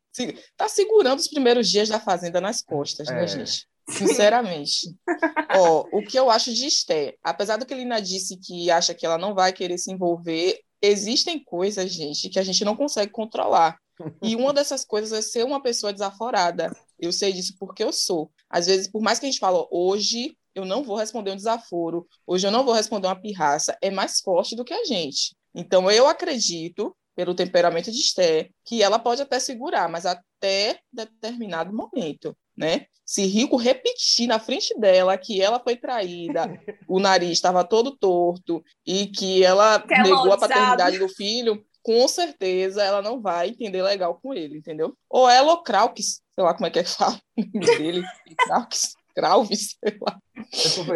Tá 0.58 0.68
segurando 0.68 1.20
os 1.20 1.28
primeiros 1.28 1.70
dias 1.70 1.88
da 1.88 2.00
Fazenda 2.00 2.42
nas 2.42 2.62
costas, 2.62 3.08
né, 3.08 3.14
é. 3.14 3.22
né, 3.22 3.28
gente? 3.28 3.66
Sinceramente. 3.90 4.94
Ó, 5.58 5.86
o 5.92 6.02
que 6.02 6.20
eu 6.20 6.30
acho 6.30 6.54
de 6.54 6.66
Esté, 6.66 7.16
apesar 7.24 7.58
do 7.58 7.66
que 7.66 7.74
a 7.74 7.78
Lina 7.78 8.02
disse 8.02 8.38
que 8.38 8.70
acha 8.70 8.94
que 8.94 9.06
ela 9.06 9.18
não 9.18 9.34
vai 9.34 9.54
querer 9.54 9.78
se 9.78 9.92
envolver, 9.92 10.60
existem 10.82 11.42
coisas, 11.42 11.92
gente, 11.92 12.30
que 12.30 12.40
a 12.40 12.44
gente 12.44 12.66
não 12.66 12.76
consegue 12.76 13.12
controlar. 13.12 13.78
E 14.22 14.36
uma 14.36 14.52
dessas 14.54 14.84
coisas 14.84 15.12
é 15.12 15.22
ser 15.22 15.46
uma 15.46 15.62
pessoa 15.62 15.94
desaforada. 15.94 16.76
Eu 17.00 17.12
sei 17.12 17.32
disso 17.32 17.56
porque 17.60 17.84
eu 17.84 17.94
sou. 17.94 18.32
Às 18.50 18.66
vezes, 18.66 18.88
por 18.88 19.02
mais 19.02 19.20
que 19.20 19.26
a 19.26 19.30
gente 19.30 19.40
fale, 19.40 19.66
hoje 19.72 20.36
eu 20.54 20.66
não 20.66 20.84
vou 20.84 20.96
responder 20.96 21.32
um 21.32 21.36
desaforo, 21.36 22.08
hoje 22.26 22.48
eu 22.48 22.52
não 22.52 22.64
vou 22.64 22.74
responder 22.74 23.08
uma 23.08 23.20
pirraça, 23.20 23.78
é 23.82 23.90
mais 23.90 24.20
forte 24.20 24.56
do 24.56 24.66
que 24.66 24.74
a 24.74 24.84
gente. 24.84 25.36
Então, 25.54 25.90
eu 25.92 26.08
acredito, 26.08 26.96
pelo 27.16 27.36
temperamento 27.36 27.92
de 27.92 27.98
Esther, 27.98 28.50
que 28.66 28.82
ela 28.82 29.00
pode 29.00 29.22
até 29.22 29.40
segurar, 29.40 29.90
mas 29.90 30.06
até 30.06 30.80
determinado 30.92 31.74
momento, 31.74 32.36
né? 32.56 32.86
Se 33.06 33.26
Rico 33.26 33.58
repetir 33.58 34.28
na 34.28 34.40
frente 34.40 34.74
dela 34.80 35.18
que 35.18 35.42
ela 35.42 35.60
foi 35.60 35.76
traída, 35.76 36.44
o 36.88 37.00
nariz 37.00 37.32
estava 37.32 37.64
todo 37.64 37.98
torto 37.98 38.64
e 38.86 39.08
que 39.08 39.44
ela 39.44 39.82
que 39.82 39.94
é 39.94 40.04
negou 40.04 40.32
a 40.32 40.38
paternidade 40.38 40.98
do 40.98 41.10
filho, 41.10 41.62
com 41.84 42.08
certeza 42.08 42.84
ela 42.84 43.02
não 43.02 43.22
vai 43.22 43.50
entender 43.50 43.82
legal 43.82 44.20
com 44.22 44.34
ele, 44.34 44.58
entendeu? 44.58 44.96
Ou 45.10 45.30
ela 45.30 45.52
ou 45.52 45.64
Kraukes, 45.64 46.22
sei 46.34 46.44
lá 46.44 46.54
como 46.54 46.68
é 46.68 46.70
que 46.70 46.80
é 46.80 46.84
que 46.84 46.90
fala 46.90 47.20
o 47.38 47.42
nome 47.42 47.78
dele, 47.78 48.04
Kraukes. 48.38 48.94
Cralves, 49.14 49.78
sei 49.84 49.98
lá. 50.02 50.18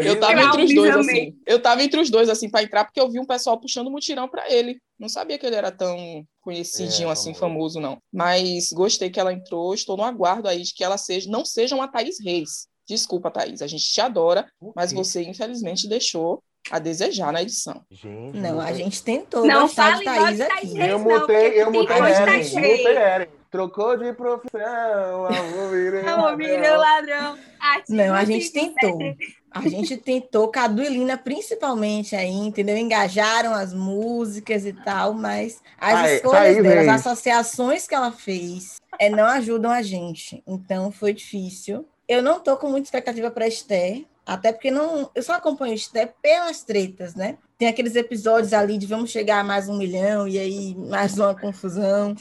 Eu 0.03 0.19
tava 0.19 0.41
entre 0.41 0.63
os 0.63 0.73
dois, 0.73 0.95
assim. 0.95 1.37
Eu 1.45 1.61
tava 1.61 1.83
entre 1.83 1.99
os 1.99 2.09
dois, 2.09 2.29
assim, 2.29 2.49
para 2.49 2.63
entrar, 2.63 2.85
porque 2.85 2.99
eu 2.99 3.09
vi 3.09 3.19
um 3.19 3.25
pessoal 3.25 3.59
puxando 3.59 3.91
mutirão 3.91 4.27
para 4.27 4.51
ele. 4.51 4.79
Não 4.99 5.09
sabia 5.09 5.37
que 5.37 5.45
ele 5.45 5.55
era 5.55 5.71
tão 5.71 6.25
conhecidinho, 6.41 7.09
é, 7.09 7.11
assim, 7.11 7.33
famoso, 7.33 7.79
não. 7.79 7.97
Mas 8.11 8.71
gostei 8.71 9.09
que 9.09 9.19
ela 9.19 9.33
entrou, 9.33 9.73
estou 9.73 9.97
no 9.97 10.03
aguardo 10.03 10.47
aí 10.47 10.61
de 10.61 10.73
que 10.73 10.83
ela 10.83 10.97
seja, 10.97 11.29
não 11.29 11.45
seja 11.45 11.75
uma 11.75 11.87
Thaís 11.87 12.17
Reis. 12.23 12.67
Desculpa, 12.87 13.31
Thaís, 13.31 13.61
a 13.61 13.67
gente 13.67 13.83
te 13.83 13.99
adora, 13.99 14.47
mas 14.75 14.93
você, 14.93 15.23
infelizmente, 15.23 15.89
deixou 15.89 16.43
a 16.69 16.79
desejar 16.79 17.31
na 17.31 17.41
edição. 17.41 17.81
Gente, 17.91 18.37
não, 18.37 18.59
a 18.59 18.73
gente 18.73 19.01
tentou 19.03 19.45
não 19.45 19.63
gostar 19.63 19.97
de 19.97 20.03
Thaís 20.03 20.41
aqui. 20.41 20.79
Eu 20.79 20.99
mutei, 20.99 21.61
eu 21.61 21.71
mutei 21.71 21.97
Eren, 21.97 22.43
mutei 22.43 22.97
Eren. 22.97 23.27
Trocou 23.55 23.95
de 23.95 24.11
profissão, 24.11 25.27
amor 25.27 25.69
virou 26.35 26.77
ladrão. 26.77 27.37
Não, 27.87 28.13
a 28.13 28.25
gente 28.25 28.51
tentou. 28.51 28.99
A 29.49 29.61
gente 29.61 29.95
tentou, 29.97 30.49
Cadu 30.49 30.83
e 30.83 30.89
Lina 30.89 31.17
principalmente 31.17 32.17
aí, 32.17 32.33
entendeu? 32.33 32.75
Engajaram 32.75 33.53
as 33.53 33.73
músicas 33.73 34.65
e 34.65 34.73
tal, 34.73 35.13
mas 35.13 35.61
as 35.79 35.93
Ai, 35.93 36.15
escolhas 36.15 36.61
dela, 36.61 36.81
as 36.81 37.05
associações 37.05 37.87
que 37.87 37.95
ela 37.95 38.11
fez, 38.11 38.75
é, 38.99 39.09
não 39.09 39.25
ajudam 39.25 39.71
a 39.71 39.81
gente. 39.81 40.43
Então 40.45 40.91
foi 40.91 41.13
difícil. 41.13 41.87
Eu 42.09 42.21
não 42.21 42.41
tô 42.41 42.57
com 42.57 42.67
muita 42.67 42.87
expectativa 42.87 43.31
para 43.31 43.47
Esther, 43.47 44.03
até 44.25 44.51
porque 44.51 44.71
não, 44.71 45.09
eu 45.13 45.21
só 45.21 45.33
acompanho 45.33 45.73
Esther 45.73 46.13
pelas 46.21 46.63
tretas, 46.63 47.13
né? 47.13 47.37
Tem 47.57 47.67
aqueles 47.67 47.95
episódios 47.95 48.53
ali 48.53 48.77
de 48.77 48.87
vamos 48.87 49.11
chegar 49.11 49.39
a 49.39 49.43
mais 49.43 49.69
um 49.69 49.77
milhão 49.77 50.27
e 50.27 50.39
aí 50.39 50.75
mais 50.75 51.17
uma 51.17 51.35
confusão. 51.35 52.15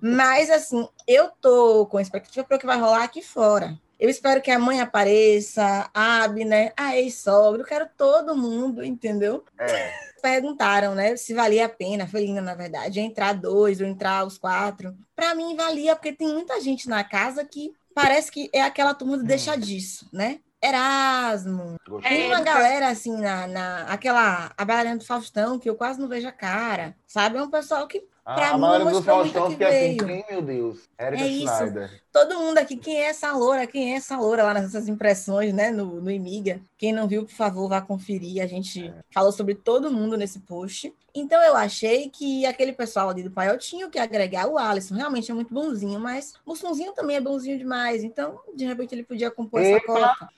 Mas, 0.00 0.50
assim, 0.50 0.86
eu 1.06 1.30
tô 1.40 1.86
com 1.86 1.98
expectativa 1.98 2.44
para 2.44 2.56
o 2.56 2.60
que 2.60 2.66
vai 2.66 2.78
rolar 2.78 3.04
aqui 3.04 3.22
fora. 3.22 3.76
Eu 3.98 4.10
espero 4.10 4.42
que 4.42 4.50
a 4.50 4.58
mãe 4.58 4.80
apareça, 4.80 5.90
a 5.94 6.22
Abner, 6.22 6.72
a 6.76 6.96
ex-sogra, 6.98 7.62
eu 7.62 7.66
quero 7.66 7.88
todo 7.96 8.36
mundo, 8.36 8.84
entendeu? 8.84 9.42
É. 9.58 9.92
Perguntaram, 10.20 10.94
né, 10.94 11.16
se 11.16 11.32
valia 11.32 11.64
a 11.64 11.68
pena, 11.68 12.06
foi 12.06 12.26
linda, 12.26 12.42
na 12.42 12.54
verdade, 12.54 13.00
entrar 13.00 13.32
dois 13.32 13.80
ou 13.80 13.86
entrar 13.86 14.26
os 14.26 14.36
quatro. 14.36 14.94
Para 15.14 15.34
mim, 15.34 15.56
valia, 15.56 15.96
porque 15.96 16.12
tem 16.12 16.28
muita 16.28 16.60
gente 16.60 16.88
na 16.88 17.02
casa 17.02 17.42
que 17.44 17.72
parece 17.94 18.30
que 18.30 18.50
é 18.52 18.60
aquela 18.60 18.92
turma 18.92 19.16
do 19.16 19.22
hum. 19.22 19.26
deixa 19.26 19.56
disso, 19.56 20.06
né? 20.12 20.40
Erasmo. 20.68 21.76
Tem 22.02 22.26
uma 22.26 22.40
galera 22.40 22.88
assim 22.88 23.16
na, 23.16 23.46
na 23.46 23.82
aquela 23.84 24.52
a 24.56 24.64
bailarina 24.64 24.96
do 24.96 25.04
Faustão 25.04 25.58
que 25.58 25.68
eu 25.68 25.76
quase 25.76 26.00
não 26.00 26.08
vejo 26.08 26.28
a 26.28 26.32
cara, 26.32 26.96
sabe? 27.06 27.38
É 27.38 27.42
um 27.42 27.50
pessoal 27.50 27.86
que 27.86 28.06
A, 28.26 28.48
a 28.48 28.58
maioria 28.58 28.90
do 28.90 29.02
Faustão 29.04 29.52
fica 29.52 29.68
assim, 29.68 29.96
quem, 29.96 30.24
meu 30.28 30.42
Deus? 30.42 30.88
Erika 30.98 31.22
é 31.22 31.28
Schneider. 31.28 31.84
Isso. 31.84 32.02
Todo 32.12 32.40
mundo 32.40 32.58
aqui, 32.58 32.76
quem 32.76 33.00
é 33.00 33.10
essa 33.10 33.30
loura? 33.30 33.68
Quem 33.68 33.92
é 33.92 33.96
essa 33.98 34.18
loura? 34.18 34.42
Lá 34.42 34.52
nessas 34.52 34.88
impressões, 34.88 35.54
né, 35.54 35.70
no, 35.70 36.00
no 36.00 36.10
Imiga. 36.10 36.60
Quem 36.76 36.92
não 36.92 37.06
viu, 37.06 37.24
por 37.24 37.32
favor, 37.32 37.68
vá 37.68 37.80
conferir. 37.80 38.42
A 38.42 38.46
gente 38.48 38.88
é. 38.88 38.94
falou 39.14 39.30
sobre 39.30 39.54
todo 39.54 39.92
mundo 39.92 40.16
nesse 40.16 40.40
post. 40.40 40.92
Então 41.14 41.40
eu 41.40 41.54
achei 41.54 42.10
que 42.10 42.44
aquele 42.44 42.72
pessoal 42.72 43.10
ali 43.10 43.22
do 43.22 43.30
Paiol 43.30 43.58
tinha 43.58 43.88
que 43.88 43.98
agregar 43.98 44.48
o 44.48 44.58
Alisson. 44.58 44.96
Realmente 44.96 45.30
é 45.30 45.34
muito 45.34 45.54
bonzinho, 45.54 46.00
mas 46.00 46.34
o 46.44 46.56
Sonzinho 46.56 46.92
também 46.94 47.18
é 47.18 47.20
bonzinho 47.20 47.56
demais. 47.56 48.02
Então, 48.02 48.40
de 48.56 48.64
repente, 48.64 48.92
ele 48.92 49.04
podia 49.04 49.30
compor 49.30 49.62
Epa, 49.62 49.76
essa 49.76 49.86
cota. 49.86 50.30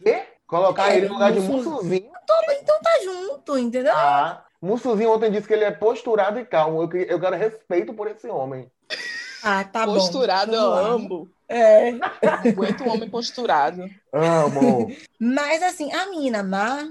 Colocar 0.46 0.92
é, 0.92 0.98
ele 0.98 1.08
no 1.08 1.14
lugar 1.14 1.32
de 1.32 1.40
Mussuzinho. 1.40 2.10
Então 2.60 2.80
tá 2.82 3.00
junto, 3.02 3.58
entendeu? 3.58 3.94
Ah, 3.94 4.44
Mussuzinho 4.60 5.12
ontem 5.12 5.30
disse 5.30 5.46
que 5.46 5.52
ele 5.54 5.64
é 5.64 5.70
posturado 5.70 6.38
e 6.38 6.44
calmo. 6.44 6.82
Eu, 6.82 7.00
eu 7.02 7.20
quero 7.20 7.36
respeito 7.36 7.94
por 7.94 8.08
esse 8.08 8.26
homem. 8.28 8.70
Ah, 9.42 9.64
tá 9.64 9.84
posturado, 9.84 10.50
bom. 10.50 10.56
Posturado, 10.56 10.56
eu 10.56 10.74
amo. 10.74 11.30
É. 11.48 11.90
Aguento 12.48 12.84
um 12.84 12.90
homem 12.90 13.08
posturado. 13.08 13.88
Amo. 14.12 14.90
Mas 15.18 15.62
assim, 15.62 15.92
a 15.92 16.06
menina 16.06 16.42
má, 16.42 16.88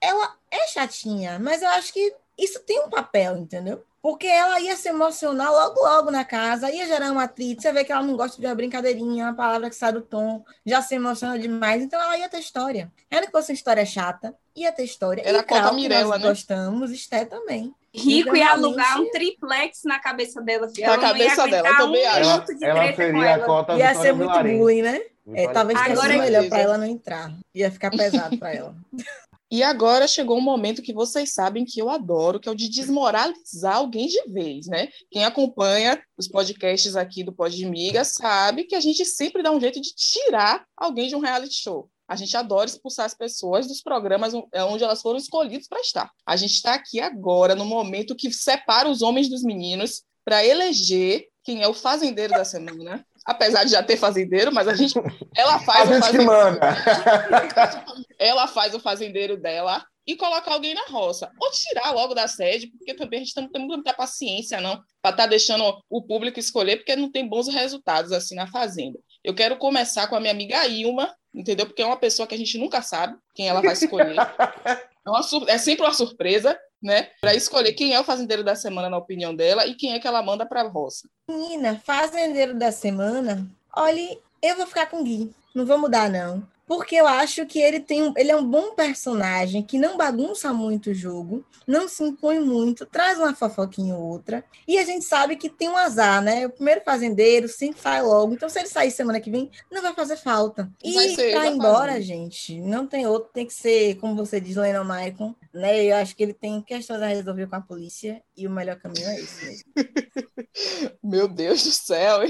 ela 0.00 0.34
é 0.50 0.66
chatinha, 0.66 1.38
mas 1.38 1.62
eu 1.62 1.68
acho 1.68 1.92
que 1.92 2.14
isso 2.36 2.60
tem 2.60 2.80
um 2.80 2.90
papel, 2.90 3.36
entendeu? 3.36 3.82
Porque 4.02 4.26
ela 4.26 4.60
ia 4.60 4.74
se 4.76 4.88
emocionar 4.88 5.52
logo, 5.52 5.80
logo 5.80 6.10
na 6.10 6.24
casa, 6.24 6.68
ia 6.72 6.84
gerar 6.86 7.12
uma 7.12 7.22
atrito. 7.22 7.62
Você 7.62 7.72
vê 7.72 7.84
que 7.84 7.92
ela 7.92 8.02
não 8.02 8.16
gosta 8.16 8.40
de 8.40 8.44
uma 8.44 8.54
brincadeirinha, 8.54 9.26
uma 9.26 9.34
palavra 9.34 9.70
que 9.70 9.76
sai 9.76 9.92
do 9.92 10.02
tom, 10.02 10.44
já 10.66 10.82
se 10.82 10.96
emociona 10.96 11.38
demais. 11.38 11.80
Então 11.80 12.02
ela 12.02 12.18
ia 12.18 12.28
ter 12.28 12.40
história. 12.40 12.90
Era 13.08 13.26
que 13.26 13.30
fosse 13.30 13.52
uma 13.52 13.54
história 13.54 13.86
chata, 13.86 14.34
ia 14.56 14.72
ter 14.72 14.82
história. 14.82 15.22
Era 15.24 15.38
e 15.38 15.40
a 15.40 15.44
conta 15.44 15.72
Mirella, 15.72 16.18
né? 16.18 16.28
gostamos, 16.28 16.90
Esté 16.90 17.24
também. 17.24 17.72
Rico 17.94 18.34
ia 18.34 18.52
alugar 18.52 19.00
um 19.00 19.08
triplex 19.10 19.82
na 19.84 20.00
cabeça 20.00 20.42
dela. 20.42 20.68
Filho. 20.68 20.86
Na 20.88 20.98
cabeça 20.98 21.46
dela, 21.46 21.68
eu 21.68 21.76
também 21.76 22.04
acho. 22.06 22.30
Ela, 22.60 22.84
ela 22.84 22.96
seria 22.96 23.34
a 23.34 23.38
cota 23.40 23.74
Ia 23.74 23.94
ser 23.94 24.12
muito 24.14 24.42
bullying, 24.42 24.82
né? 24.82 25.00
É, 25.32 25.46
talvez 25.48 25.78
fosse 25.78 26.08
melhor 26.08 26.48
para 26.48 26.58
ela 26.58 26.78
não 26.78 26.86
entrar. 26.86 27.32
Ia 27.54 27.70
ficar 27.70 27.90
pesado 27.90 28.36
para 28.36 28.52
ela. 28.52 28.74
E 29.52 29.62
agora 29.62 30.08
chegou 30.08 30.38
um 30.38 30.40
momento 30.40 30.80
que 30.80 30.94
vocês 30.94 31.34
sabem 31.34 31.62
que 31.62 31.78
eu 31.78 31.90
adoro, 31.90 32.40
que 32.40 32.48
é 32.48 32.52
o 32.52 32.54
de 32.54 32.70
desmoralizar 32.70 33.76
alguém 33.76 34.06
de 34.06 34.22
vez, 34.28 34.66
né? 34.66 34.88
Quem 35.10 35.26
acompanha 35.26 36.02
os 36.16 36.26
podcasts 36.26 36.96
aqui 36.96 37.22
do 37.22 37.34
Pod 37.34 37.54
de 37.54 37.66
Miga 37.66 38.02
sabe 38.02 38.64
que 38.64 38.74
a 38.74 38.80
gente 38.80 39.04
sempre 39.04 39.42
dá 39.42 39.52
um 39.52 39.60
jeito 39.60 39.78
de 39.78 39.94
tirar 39.94 40.64
alguém 40.74 41.06
de 41.06 41.14
um 41.14 41.20
reality 41.20 41.52
show. 41.52 41.90
A 42.08 42.16
gente 42.16 42.34
adora 42.34 42.64
expulsar 42.64 43.04
as 43.04 43.12
pessoas 43.12 43.68
dos 43.68 43.82
programas 43.82 44.32
é 44.54 44.64
onde 44.64 44.84
elas 44.84 45.02
foram 45.02 45.18
escolhidas 45.18 45.68
para 45.68 45.82
estar. 45.82 46.10
A 46.24 46.34
gente 46.34 46.54
está 46.54 46.72
aqui 46.72 46.98
agora, 46.98 47.54
no 47.54 47.66
momento 47.66 48.16
que 48.16 48.32
separa 48.32 48.88
os 48.88 49.02
homens 49.02 49.28
dos 49.28 49.42
meninos, 49.42 50.02
para 50.24 50.42
eleger 50.46 51.26
quem 51.44 51.62
é 51.62 51.68
o 51.68 51.74
fazendeiro 51.74 52.32
da 52.32 52.44
semana 52.46 53.04
apesar 53.24 53.64
de 53.64 53.70
já 53.70 53.82
ter 53.82 53.96
fazendeiro, 53.96 54.52
mas 54.52 54.68
a 54.68 54.74
gente, 54.74 54.94
ela 55.36 55.58
faz 55.64 55.90
a 55.90 55.96
o 55.96 56.00
fazendeiro. 56.00 56.58
ela 58.18 58.46
faz 58.46 58.74
o 58.74 58.80
fazendeiro 58.80 59.36
dela 59.36 59.84
e 60.06 60.16
coloca 60.16 60.50
alguém 60.50 60.74
na 60.74 60.84
roça. 60.86 61.30
Ou 61.40 61.50
tirar 61.50 61.92
logo 61.92 62.14
da 62.14 62.26
sede, 62.26 62.66
porque 62.66 62.94
também 62.94 63.20
a 63.20 63.24
gente 63.24 63.40
não 63.40 63.48
tem 63.48 63.64
muita 63.64 63.94
paciência, 63.94 64.60
não, 64.60 64.76
para 65.00 65.10
estar 65.10 65.24
tá 65.24 65.26
deixando 65.26 65.64
o 65.88 66.02
público 66.02 66.38
escolher, 66.38 66.78
porque 66.78 66.96
não 66.96 67.10
tem 67.10 67.28
bons 67.28 67.48
resultados 67.48 68.12
assim 68.12 68.34
na 68.34 68.46
fazenda. 68.46 68.98
Eu 69.22 69.34
quero 69.34 69.56
começar 69.56 70.08
com 70.08 70.16
a 70.16 70.20
minha 70.20 70.32
amiga 70.32 70.66
Ilma, 70.66 71.14
entendeu? 71.32 71.66
Porque 71.66 71.82
é 71.82 71.86
uma 71.86 71.96
pessoa 71.96 72.26
que 72.26 72.34
a 72.34 72.38
gente 72.38 72.58
nunca 72.58 72.82
sabe 72.82 73.16
quem 73.34 73.48
ela 73.48 73.62
vai 73.62 73.72
escolher. 73.72 74.16
É, 75.04 75.10
uma, 75.10 75.20
é 75.48 75.58
sempre 75.58 75.84
uma 75.84 75.92
surpresa 75.92 76.56
né? 76.82 77.08
Para 77.20 77.34
escolher 77.34 77.72
quem 77.72 77.94
é 77.94 78.00
o 78.00 78.04
fazendeiro 78.04 78.42
da 78.42 78.56
semana, 78.56 78.90
na 78.90 78.98
opinião 78.98 79.34
dela, 79.34 79.66
e 79.66 79.74
quem 79.74 79.92
é 79.92 80.00
que 80.00 80.06
ela 80.06 80.22
manda 80.22 80.44
para 80.44 80.62
a 80.62 80.68
roça. 80.68 81.08
Menina, 81.28 81.80
fazendeiro 81.84 82.54
da 82.54 82.72
semana, 82.72 83.46
olhe, 83.74 84.18
eu 84.42 84.56
vou 84.56 84.66
ficar 84.66 84.86
com 84.86 85.04
Gui. 85.04 85.32
Não 85.54 85.66
vou 85.66 85.78
mudar, 85.78 86.10
não 86.10 86.42
porque 86.72 86.96
eu 86.96 87.06
acho 87.06 87.44
que 87.44 87.60
ele 87.60 87.80
tem 87.80 88.14
ele 88.16 88.30
é 88.30 88.36
um 88.36 88.48
bom 88.48 88.74
personagem 88.74 89.62
que 89.62 89.76
não 89.76 89.98
bagunça 89.98 90.54
muito 90.54 90.88
o 90.88 90.94
jogo, 90.94 91.44
não 91.66 91.86
se 91.86 92.02
impõe 92.02 92.40
muito, 92.40 92.86
traz 92.86 93.18
uma 93.18 93.34
fofoquinha 93.34 93.94
ou 93.94 94.02
outra, 94.02 94.42
e 94.66 94.78
a 94.78 94.84
gente 94.84 95.04
sabe 95.04 95.36
que 95.36 95.50
tem 95.50 95.68
um 95.68 95.76
azar, 95.76 96.22
né? 96.22 96.46
O 96.46 96.50
primeiro 96.50 96.80
fazendeiro 96.82 97.46
sempre 97.46 97.78
faz 97.78 98.02
logo, 98.02 98.32
então 98.32 98.48
se 98.48 98.58
ele 98.58 98.68
sair 98.68 98.90
semana 98.90 99.20
que 99.20 99.30
vem, 99.30 99.50
não 99.70 99.82
vai 99.82 99.92
fazer 99.92 100.16
falta. 100.16 100.72
E 100.82 100.96
ir 100.96 101.46
embora, 101.46 101.92
fazer. 101.92 102.02
gente, 102.04 102.58
não 102.62 102.86
tem 102.86 103.06
outro, 103.06 103.28
tem 103.34 103.44
que 103.44 103.52
ser, 103.52 103.96
como 103.96 104.16
você 104.16 104.40
diz, 104.40 104.56
Lennon 104.56 104.84
Maicon, 104.84 105.34
né? 105.52 105.84
Eu 105.84 105.96
acho 105.96 106.16
que 106.16 106.22
ele 106.22 106.32
tem 106.32 106.62
questões 106.62 107.02
a 107.02 107.06
resolver 107.06 107.48
com 107.48 107.56
a 107.56 107.60
polícia, 107.60 108.22
e 108.34 108.46
o 108.46 108.50
melhor 108.50 108.76
caminho 108.76 109.08
é 109.08 109.20
esse 109.20 109.44
mesmo. 109.44 109.64
Meu 111.04 111.28
Deus 111.28 111.64
do 111.64 111.70
céu? 111.70 112.20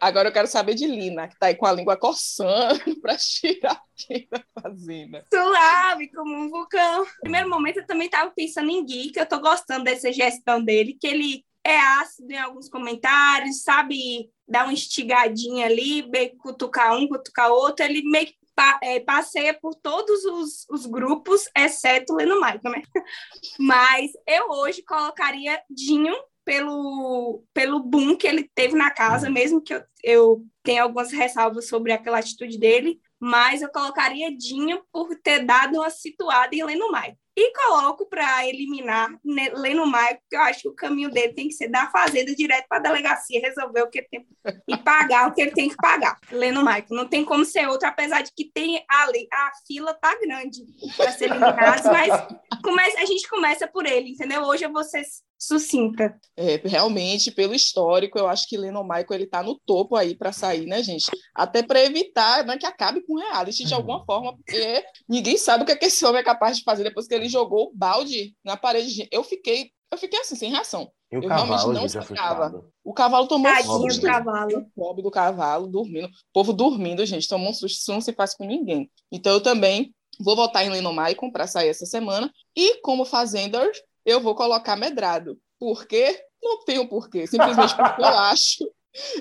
Agora 0.00 0.28
eu 0.28 0.32
quero 0.32 0.48
saber 0.48 0.74
de 0.74 0.86
Lina, 0.86 1.28
que 1.28 1.38
tá 1.38 1.46
aí 1.46 1.54
com 1.54 1.66
a 1.66 1.72
língua 1.72 1.96
coçando 1.96 3.00
para 3.00 3.18
tirar 3.40 3.80
quem 3.96 4.28
da 4.30 4.42
fazenda. 4.60 5.26
Suave, 5.32 6.08
como 6.08 6.34
um 6.34 6.48
vulcão. 6.48 7.04
No 7.04 7.20
primeiro 7.20 7.48
momento 7.48 7.78
eu 7.78 7.86
também 7.86 8.08
tava 8.08 8.30
pensando 8.30 8.70
em 8.70 8.84
Gui, 8.84 9.10
que 9.10 9.20
eu 9.20 9.26
tô 9.26 9.40
gostando 9.40 9.84
dessa 9.84 10.12
gestão 10.12 10.62
dele, 10.62 10.96
que 11.00 11.06
ele 11.06 11.44
é 11.64 11.78
ácido 11.98 12.30
em 12.30 12.38
alguns 12.38 12.68
comentários, 12.68 13.62
sabe 13.62 14.30
dar 14.46 14.64
uma 14.64 14.74
estigadinha 14.74 15.66
ali, 15.66 16.04
cutucar 16.38 16.94
um, 16.94 17.08
cutucar 17.08 17.50
outro, 17.50 17.84
ele 17.84 18.02
meio 18.02 18.26
que 18.26 18.36
é, 18.82 19.00
passeia 19.00 19.54
por 19.54 19.74
todos 19.74 20.24
os, 20.24 20.66
os 20.70 20.86
grupos, 20.86 21.48
exceto 21.56 22.12
o 22.12 22.16
Leno 22.16 22.36
Michael, 22.36 22.60
né? 22.64 22.82
Mas 23.58 24.12
eu 24.26 24.50
hoje 24.50 24.82
colocaria 24.82 25.60
Dinho 25.68 26.14
pelo, 26.44 27.42
pelo 27.52 27.80
boom 27.80 28.16
que 28.16 28.26
ele 28.26 28.48
teve 28.54 28.76
na 28.76 28.90
casa, 28.90 29.30
mesmo 29.30 29.62
que 29.62 29.74
eu, 29.74 29.82
eu 30.02 30.46
tenha 30.62 30.82
algumas 30.82 31.10
ressalvas 31.10 31.68
sobre 31.68 31.92
aquela 31.92 32.18
atitude 32.18 32.58
dele, 32.58 33.00
mas 33.20 33.62
eu 33.62 33.70
colocaria 33.70 34.36
Dinho 34.36 34.82
por 34.92 35.14
ter 35.16 35.44
dado 35.44 35.76
uma 35.76 35.90
situada 35.90 36.54
em 36.54 36.64
Leno 36.64 36.90
Maicon. 36.90 37.16
E 37.36 37.52
coloco 37.52 38.06
para 38.08 38.46
eliminar 38.46 39.10
Leno 39.24 39.84
Maicon, 39.86 40.20
porque 40.20 40.36
eu 40.36 40.42
acho 40.42 40.62
que 40.62 40.68
o 40.68 40.74
caminho 40.74 41.10
dele 41.10 41.32
tem 41.32 41.48
que 41.48 41.54
ser 41.54 41.66
da 41.66 41.90
fazenda 41.90 42.32
direto 42.32 42.66
para 42.68 42.78
a 42.78 42.82
delegacia, 42.82 43.40
resolver 43.40 43.82
o 43.82 43.90
que 43.90 43.98
ele 43.98 44.08
tem 44.08 44.26
e 44.68 44.76
pagar 44.78 45.28
o 45.28 45.34
que 45.34 45.42
ele 45.42 45.50
tem 45.50 45.68
que 45.68 45.76
pagar. 45.76 46.16
Leno 46.30 46.62
Maicon. 46.62 46.94
Não 46.94 47.08
tem 47.08 47.24
como 47.24 47.44
ser 47.44 47.66
outro, 47.68 47.88
apesar 47.88 48.22
de 48.22 48.30
que 48.32 48.44
tem 48.44 48.84
ali, 48.88 49.26
a 49.32 49.50
fila 49.66 49.92
tá 49.94 50.16
grande 50.20 50.62
para 50.96 51.10
ser 51.10 51.24
eliminados, 51.24 51.84
mas 51.86 52.94
a 52.96 53.04
gente 53.04 53.28
começa 53.28 53.66
por 53.66 53.84
ele, 53.84 54.10
entendeu? 54.10 54.42
Hoje 54.42 54.64
eu 54.64 54.72
vou 54.72 54.84
ser 54.84 55.02
sucinta. 55.46 56.18
É, 56.36 56.56
realmente, 56.64 57.30
pelo 57.30 57.54
histórico, 57.54 58.18
eu 58.18 58.26
acho 58.26 58.48
que 58.48 58.56
Lennon 58.56 58.82
Michael 58.82 59.06
ele 59.10 59.26
tá 59.26 59.42
no 59.42 59.58
topo 59.66 59.96
aí 59.96 60.16
para 60.16 60.32
sair, 60.32 60.66
né, 60.66 60.82
gente? 60.82 61.06
Até 61.34 61.62
para 61.62 61.84
evitar 61.84 62.44
né, 62.44 62.56
que 62.56 62.66
acabe 62.66 63.02
com 63.06 63.18
reality 63.18 63.64
de 63.64 63.74
alguma 63.74 64.04
forma, 64.04 64.36
porque 64.36 64.84
ninguém 65.08 65.36
sabe 65.36 65.62
o 65.62 65.66
que, 65.66 65.72
é 65.72 65.76
que 65.76 65.86
esse 65.86 66.04
homem 66.04 66.20
é 66.20 66.24
capaz 66.24 66.56
de 66.56 66.64
fazer 66.64 66.84
depois 66.84 67.06
que 67.06 67.14
ele 67.14 67.28
jogou 67.28 67.68
o 67.68 67.72
balde 67.74 68.34
na 68.44 68.56
parede. 68.56 69.06
Eu 69.10 69.22
fiquei, 69.22 69.70
eu 69.90 69.98
fiquei 69.98 70.20
assim, 70.20 70.36
sem 70.36 70.50
reação. 70.50 70.90
eu 71.10 71.20
cavalo, 71.22 71.72
realmente 71.72 71.94
não 71.94 72.00
esperava. 72.02 72.64
O 72.82 72.92
cavalo 72.92 73.28
tomou 73.28 73.50
Tadinho 73.52 73.80
susto. 73.82 74.00
Do 74.00 74.06
cavalo. 74.06 74.58
O 74.58 74.70
pobre 74.74 75.02
do 75.02 75.10
cavalo 75.10 75.66
dormindo. 75.66 76.06
O 76.06 76.32
povo 76.32 76.52
dormindo, 76.52 77.04
gente, 77.04 77.28
tomou 77.28 77.50
um 77.50 77.54
susto, 77.54 77.78
isso 77.78 77.92
não 77.92 78.00
se 78.00 78.12
faz 78.12 78.34
com 78.34 78.44
ninguém. 78.44 78.90
Então 79.12 79.32
eu 79.32 79.42
também 79.42 79.94
vou 80.20 80.36
votar 80.36 80.64
em 80.64 80.70
Lennon 80.70 80.92
Maicon 80.92 81.30
para 81.30 81.46
sair 81.46 81.68
essa 81.68 81.86
semana. 81.86 82.30
E 82.56 82.80
como 82.80 83.04
Fazender, 83.04 83.70
eu 84.04 84.20
vou 84.20 84.34
colocar 84.34 84.76
medrado. 84.76 85.38
Por 85.58 85.86
quê? 85.86 86.20
Não 86.42 86.64
tem 86.64 86.78
um 86.78 86.86
porquê. 86.86 87.26
Simplesmente 87.26 87.74
porque 87.74 88.02
eu 88.02 88.06
acho 88.06 88.70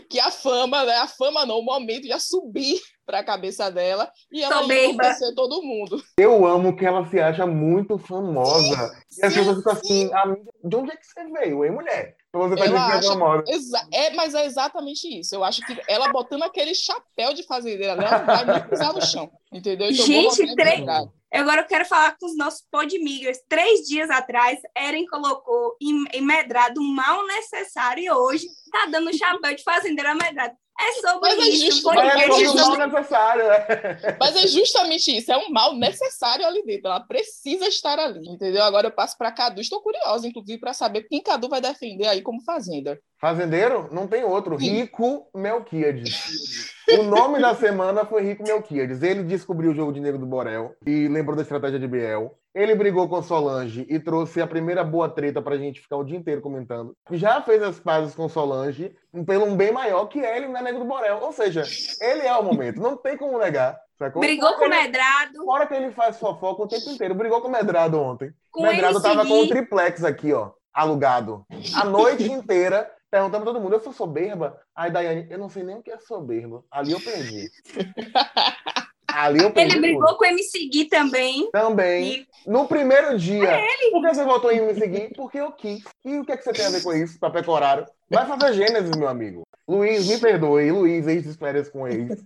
que 0.10 0.20
a 0.20 0.30
fama, 0.30 0.84
né? 0.86 0.98
A 0.98 1.08
fama 1.08 1.46
não, 1.46 1.60
o 1.60 1.66
momento 1.66 2.08
já 2.08 2.20
subir 2.20 2.80
para 3.06 3.20
a 3.20 3.24
cabeça 3.24 3.72
dela 3.72 4.12
e 4.32 4.44
ela 4.44 4.64
enlouquecer 4.64 5.34
todo 5.36 5.64
mundo. 5.64 6.02
Eu 6.18 6.46
amo 6.46 6.76
que 6.76 6.86
ela 6.86 7.06
se 7.08 7.20
acha 7.20 7.46
muito 7.46 7.98
famosa. 7.98 8.94
Sim, 9.10 9.22
e 9.22 9.26
as 9.26 9.34
pessoas 9.34 9.58
ficam 9.58 9.74
assim, 9.74 10.14
amiga, 10.14 10.52
de 10.64 10.76
onde 10.76 10.92
é 10.92 10.96
que 10.96 11.06
você 11.06 11.24
veio, 11.26 11.66
hein, 11.66 11.72
mulher? 11.72 12.16
Você 12.34 12.56
tá 12.56 12.66
ela 12.66 12.88
acha, 12.88 13.10
famosa. 13.10 13.44
É, 13.92 14.12
mas 14.16 14.34
é 14.34 14.46
exatamente 14.46 15.20
isso. 15.20 15.36
Eu 15.36 15.44
acho 15.44 15.62
que 15.66 15.80
ela 15.88 16.12
botando 16.12 16.42
aquele 16.42 16.74
chapéu 16.74 17.32
de 17.34 17.44
fazendeira 17.44 17.96
dela 17.96 18.20
não 18.20 18.26
vai 18.26 18.46
nem 18.46 18.70
pisar 18.70 18.92
no 18.92 19.02
chão. 19.06 19.32
Entendeu? 19.52 19.92
Então, 19.92 20.06
Gente, 20.06 20.56
três. 20.56 20.84
Agora 21.32 21.62
eu 21.62 21.68
quero 21.68 21.86
falar 21.86 22.18
com 22.18 22.26
os 22.26 22.36
nossos 22.36 22.64
podmigers. 22.72 23.38
Três 23.48 23.82
dias 23.82 24.10
atrás, 24.10 24.60
Eren 24.76 25.06
colocou 25.06 25.76
em, 25.80 26.22
medrado 26.22 26.82
um 26.82 26.92
mal 26.92 27.26
necessário 27.28 28.04
e 28.04 28.12
hoje 28.12 28.48
tá 28.72 28.88
dando 28.88 29.16
chapéu 29.16 29.56
de 29.56 29.64
fazendeira 29.64 30.16
medrado. 30.16 30.56
É 30.80 30.92
sobre 30.94 31.30
mas 31.30 31.40
é 31.40 31.50
isso. 31.50 31.64
É 31.64 31.72
justo, 31.72 31.94
mas, 31.94 32.22
é 32.22 32.28
um 32.28 32.56
mal 32.56 32.78
necessário, 32.78 33.48
né? 33.48 34.18
mas 34.20 34.36
é 34.36 34.48
justamente 34.48 35.18
isso. 35.18 35.32
É 35.32 35.38
um 35.38 35.50
mal 35.50 35.76
necessário 35.76 36.46
ali 36.46 36.64
dentro. 36.64 36.88
Ela 36.88 37.00
precisa 37.00 37.68
estar 37.68 38.00
ali, 38.00 38.28
entendeu? 38.28 38.64
Agora 38.64 38.88
eu 38.88 38.92
passo 38.92 39.18
para 39.18 39.32
Cadu. 39.32 39.62
Estou 39.62 39.82
curiosa, 39.82 40.28
inclusive, 40.28 40.60
para 40.60 40.74
saber 40.74 41.04
quem 41.04 41.22
Cadu 41.22 41.48
vai 41.48 41.62
defender 41.62 42.08
aí 42.08 42.22
como 42.22 42.42
fazenda. 42.42 43.00
Fazendeiro? 43.20 43.88
Não 43.92 44.08
tem 44.08 44.24
outro. 44.24 44.56
Rico 44.56 45.30
Melquiades. 45.34 46.74
O 47.00 47.04
nome 47.04 47.40
da 47.40 47.56
semana 47.56 48.06
foi 48.06 48.24
Rico 48.24 48.44
Melquiades. 48.44 49.02
Ele 49.02 49.24
descobriu 49.24 49.72
o 49.72 49.74
jogo 49.74 49.92
de 49.92 50.00
negro 50.00 50.20
do 50.20 50.26
Borel 50.26 50.76
e 50.86 51.08
lembrou 51.08 51.36
da 51.36 51.42
estratégia 51.42 51.80
de 51.80 51.88
Biel. 51.88 52.38
Ele 52.54 52.76
brigou 52.76 53.10
com 53.10 53.22
Solange 53.22 53.86
e 53.90 54.00
trouxe 54.00 54.40
a 54.40 54.46
primeira 54.46 54.84
boa 54.84 55.10
treta 55.10 55.42
pra 55.42 55.58
gente 55.58 55.82
ficar 55.82 55.98
o 55.98 56.04
dia 56.04 56.18
inteiro 56.18 56.40
comentando. 56.40 56.96
Já 57.12 57.42
fez 57.42 57.64
as 57.64 57.80
pazes 57.80 58.14
com 58.14 58.30
Solange 58.30 58.96
pelo 59.26 59.46
um 59.46 59.58
bem 59.58 59.72
maior 59.72 60.06
que 60.06 60.20
ele 60.20 60.48
na 60.48 60.62
Negro 60.62 60.82
do 60.82 60.86
Borel. 60.86 61.20
Ou 61.22 61.32
seja, 61.32 61.64
ele 62.00 62.28
é 62.28 62.36
o 62.36 62.44
momento, 62.44 62.80
não 62.80 62.96
tem 62.96 63.18
como 63.18 63.40
negar. 63.40 63.80
Sacou? 63.98 64.22
Brigou 64.22 64.54
com 64.54 64.66
o 64.66 64.70
Medrado. 64.70 65.46
Fora 65.46 65.66
que 65.66 65.74
ele 65.74 65.92
faz 65.92 66.20
fofoca 66.20 66.64
o 66.64 66.68
tempo 66.68 66.90
inteiro. 66.90 67.16
Brigou 67.16 67.42
com 67.42 67.48
o 67.48 67.52
Medrado 67.52 68.00
ontem. 68.00 68.32
Com 68.52 68.64
Medrado 68.64 69.02
tava 69.02 69.26
com 69.26 69.42
um 69.42 69.48
triplex 69.48 70.04
aqui, 70.04 70.32
ó, 70.32 70.52
alugado. 70.74 71.46
A 71.76 71.86
noite 71.86 72.32
inteira 72.32 72.90
perguntando 73.14 73.44
pra 73.44 73.54
todo 73.54 73.62
mundo, 73.62 73.74
eu 73.74 73.80
sou 73.80 73.94
soberba? 73.94 74.60
Aí, 74.76 74.90
Daiane, 74.90 75.28
eu 75.30 75.38
não 75.38 75.48
sei 75.48 75.62
nem 75.62 75.76
o 75.76 75.84
que 75.84 75.92
é 75.92 76.00
soberba. 76.00 76.64
Ali 76.72 76.94
eu 76.94 77.00
perdi. 77.00 77.48
Ali 79.08 79.44
eu 79.44 79.52
perdi 79.52 79.74
Ele 79.74 79.82
brigou 79.82 80.08
tudo. 80.08 80.18
com 80.18 80.26
o 80.26 80.28
MC 80.28 80.68
Gui 80.68 80.86
também. 80.86 81.48
Também. 81.52 82.08
E... 82.08 82.28
No 82.48 82.68
primeiro 82.68 83.16
dia. 83.16 83.52
É 83.52 83.62
ele. 83.62 83.92
Por 83.92 84.02
que 84.02 84.16
você 84.16 84.24
voltou 84.24 84.52
em 84.52 84.58
MC 84.58 84.88
Gui? 84.88 85.14
Porque 85.16 85.38
eu 85.40 85.52
quis. 85.52 85.84
E 86.04 86.18
o 86.18 86.26
que, 86.26 86.32
é 86.32 86.38
que 86.38 86.44
você 86.44 86.54
tem 86.54 86.66
a 86.66 86.72
ver 86.72 86.82
com 86.82 86.92
isso, 86.92 87.20
papel 87.20 87.44
horário? 87.48 87.86
Vai 88.10 88.26
fazer 88.26 88.54
Gênesis, 88.54 88.98
meu 88.98 89.08
amigo. 89.08 89.43
Luiz, 89.68 90.08
me 90.08 90.20
perdoe. 90.20 90.72
Luiz, 90.72 91.08
ex-férias 91.08 91.70
com 91.70 91.88
ex. 91.88 92.24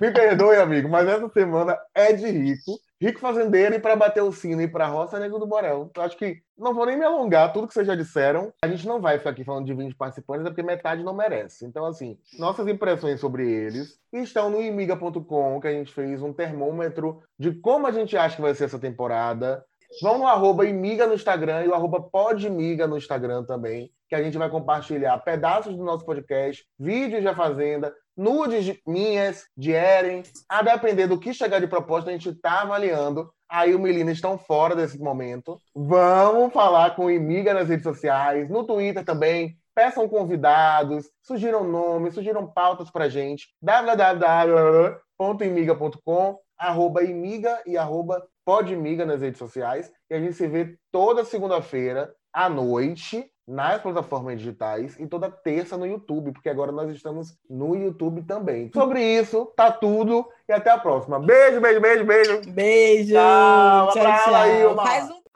Me 0.00 0.12
perdoe, 0.12 0.56
amigo, 0.56 0.88
mas 0.88 1.08
essa 1.08 1.28
semana 1.30 1.78
é 1.94 2.12
de 2.12 2.26
rico. 2.26 2.78
Rico 3.00 3.20
fazendeiro 3.20 3.74
e 3.74 3.78
para 3.78 3.94
bater 3.94 4.22
o 4.22 4.32
sino 4.32 4.62
e 4.62 4.68
para 4.68 4.86
roça, 4.86 5.18
nego 5.18 5.38
do 5.38 5.46
Borel. 5.46 5.90
Eu 5.94 6.02
acho 6.02 6.16
que 6.16 6.40
não 6.56 6.72
vou 6.72 6.86
nem 6.86 6.96
me 6.96 7.04
alongar, 7.04 7.52
tudo 7.52 7.68
que 7.68 7.74
vocês 7.74 7.86
já 7.86 7.94
disseram. 7.94 8.52
A 8.62 8.68
gente 8.68 8.86
não 8.86 9.00
vai 9.00 9.18
ficar 9.18 9.30
aqui 9.30 9.44
falando 9.44 9.66
de 9.66 9.74
20 9.74 9.94
participantes, 9.94 10.46
é 10.46 10.48
porque 10.48 10.62
metade 10.62 11.02
não 11.02 11.14
merece. 11.14 11.66
Então, 11.66 11.84
assim, 11.84 12.18
nossas 12.38 12.66
impressões 12.68 13.20
sobre 13.20 13.50
eles 13.50 13.98
estão 14.12 14.48
no 14.48 14.62
imiga.com, 14.62 15.60
que 15.60 15.68
a 15.68 15.72
gente 15.72 15.92
fez 15.92 16.22
um 16.22 16.32
termômetro 16.32 17.22
de 17.38 17.52
como 17.52 17.86
a 17.86 17.92
gente 17.92 18.16
acha 18.16 18.36
que 18.36 18.42
vai 18.42 18.54
ser 18.54 18.64
essa 18.64 18.78
temporada. 18.78 19.62
Vão 20.00 20.18
no 20.18 20.26
arroba 20.26 20.66
imiga 20.66 21.06
no 21.06 21.14
Instagram 21.14 21.64
e 21.64 21.68
o 21.68 21.74
arroba 21.74 22.00
podmiga 22.00 22.86
no 22.86 22.96
Instagram 22.96 23.44
também, 23.44 23.90
que 24.08 24.14
a 24.14 24.22
gente 24.22 24.38
vai 24.38 24.48
compartilhar 24.48 25.18
pedaços 25.18 25.76
do 25.76 25.84
nosso 25.84 26.04
podcast, 26.04 26.64
vídeos 26.78 27.24
da 27.24 27.34
Fazenda, 27.34 27.92
nudes 28.16 28.78
minhas, 28.86 29.46
de 29.56 29.72
Eren, 29.72 30.22
a 30.48 30.62
depender 30.62 31.06
do 31.06 31.18
que 31.18 31.34
chegar 31.34 31.60
de 31.60 31.66
proposta, 31.66 32.10
a 32.10 32.12
gente 32.12 32.28
está 32.30 32.62
avaliando. 32.62 33.30
Aí 33.48 33.74
o 33.74 33.78
Melina 33.78 34.10
estão 34.10 34.36
fora 34.38 34.74
desse 34.74 34.98
momento. 34.98 35.60
Vamos 35.74 36.52
falar 36.52 36.96
com 36.96 37.06
o 37.06 37.10
Imiga 37.10 37.54
nas 37.54 37.68
redes 37.68 37.84
sociais, 37.84 38.48
no 38.48 38.64
Twitter 38.64 39.04
também. 39.04 39.56
Peçam 39.74 40.08
convidados, 40.08 41.10
sugiram 41.22 41.62
nomes, 41.62 42.14
sugiram 42.14 42.46
pautas 42.46 42.90
pra 42.90 43.10
gente. 43.10 43.48
www.imiga.com, 43.60 46.38
arroba 46.58 47.04
imiga 47.04 47.62
e 47.66 47.76
arroba 47.76 48.26
podmiga 48.44 49.04
nas 49.04 49.20
redes 49.20 49.38
sociais. 49.38 49.92
E 50.08 50.14
a 50.14 50.20
gente 50.20 50.32
se 50.32 50.48
vê 50.48 50.78
toda 50.90 51.22
segunda-feira 51.24 52.14
à 52.32 52.48
noite 52.48 53.30
nas 53.46 53.80
plataformas 53.80 54.38
digitais 54.38 54.98
e 54.98 55.06
toda 55.06 55.30
terça 55.30 55.76
no 55.76 55.86
YouTube, 55.86 56.32
porque 56.32 56.48
agora 56.48 56.72
nós 56.72 56.90
estamos 56.90 57.38
no 57.48 57.76
YouTube 57.76 58.22
também. 58.22 58.70
Sobre 58.72 59.00
isso, 59.00 59.46
tá 59.56 59.70
tudo 59.70 60.26
e 60.48 60.52
até 60.52 60.70
a 60.70 60.78
próxima. 60.78 61.20
Beijo, 61.20 61.60
beijo, 61.60 61.80
beijo, 61.80 62.04
beijo. 62.04 62.40
Beijo. 62.50 63.12
Tchau, 63.14 63.92
tchau, 63.92 64.02
tchau. 64.02 64.34
Aí, 64.34 64.74
Faz 64.74 65.10
um 65.10 65.26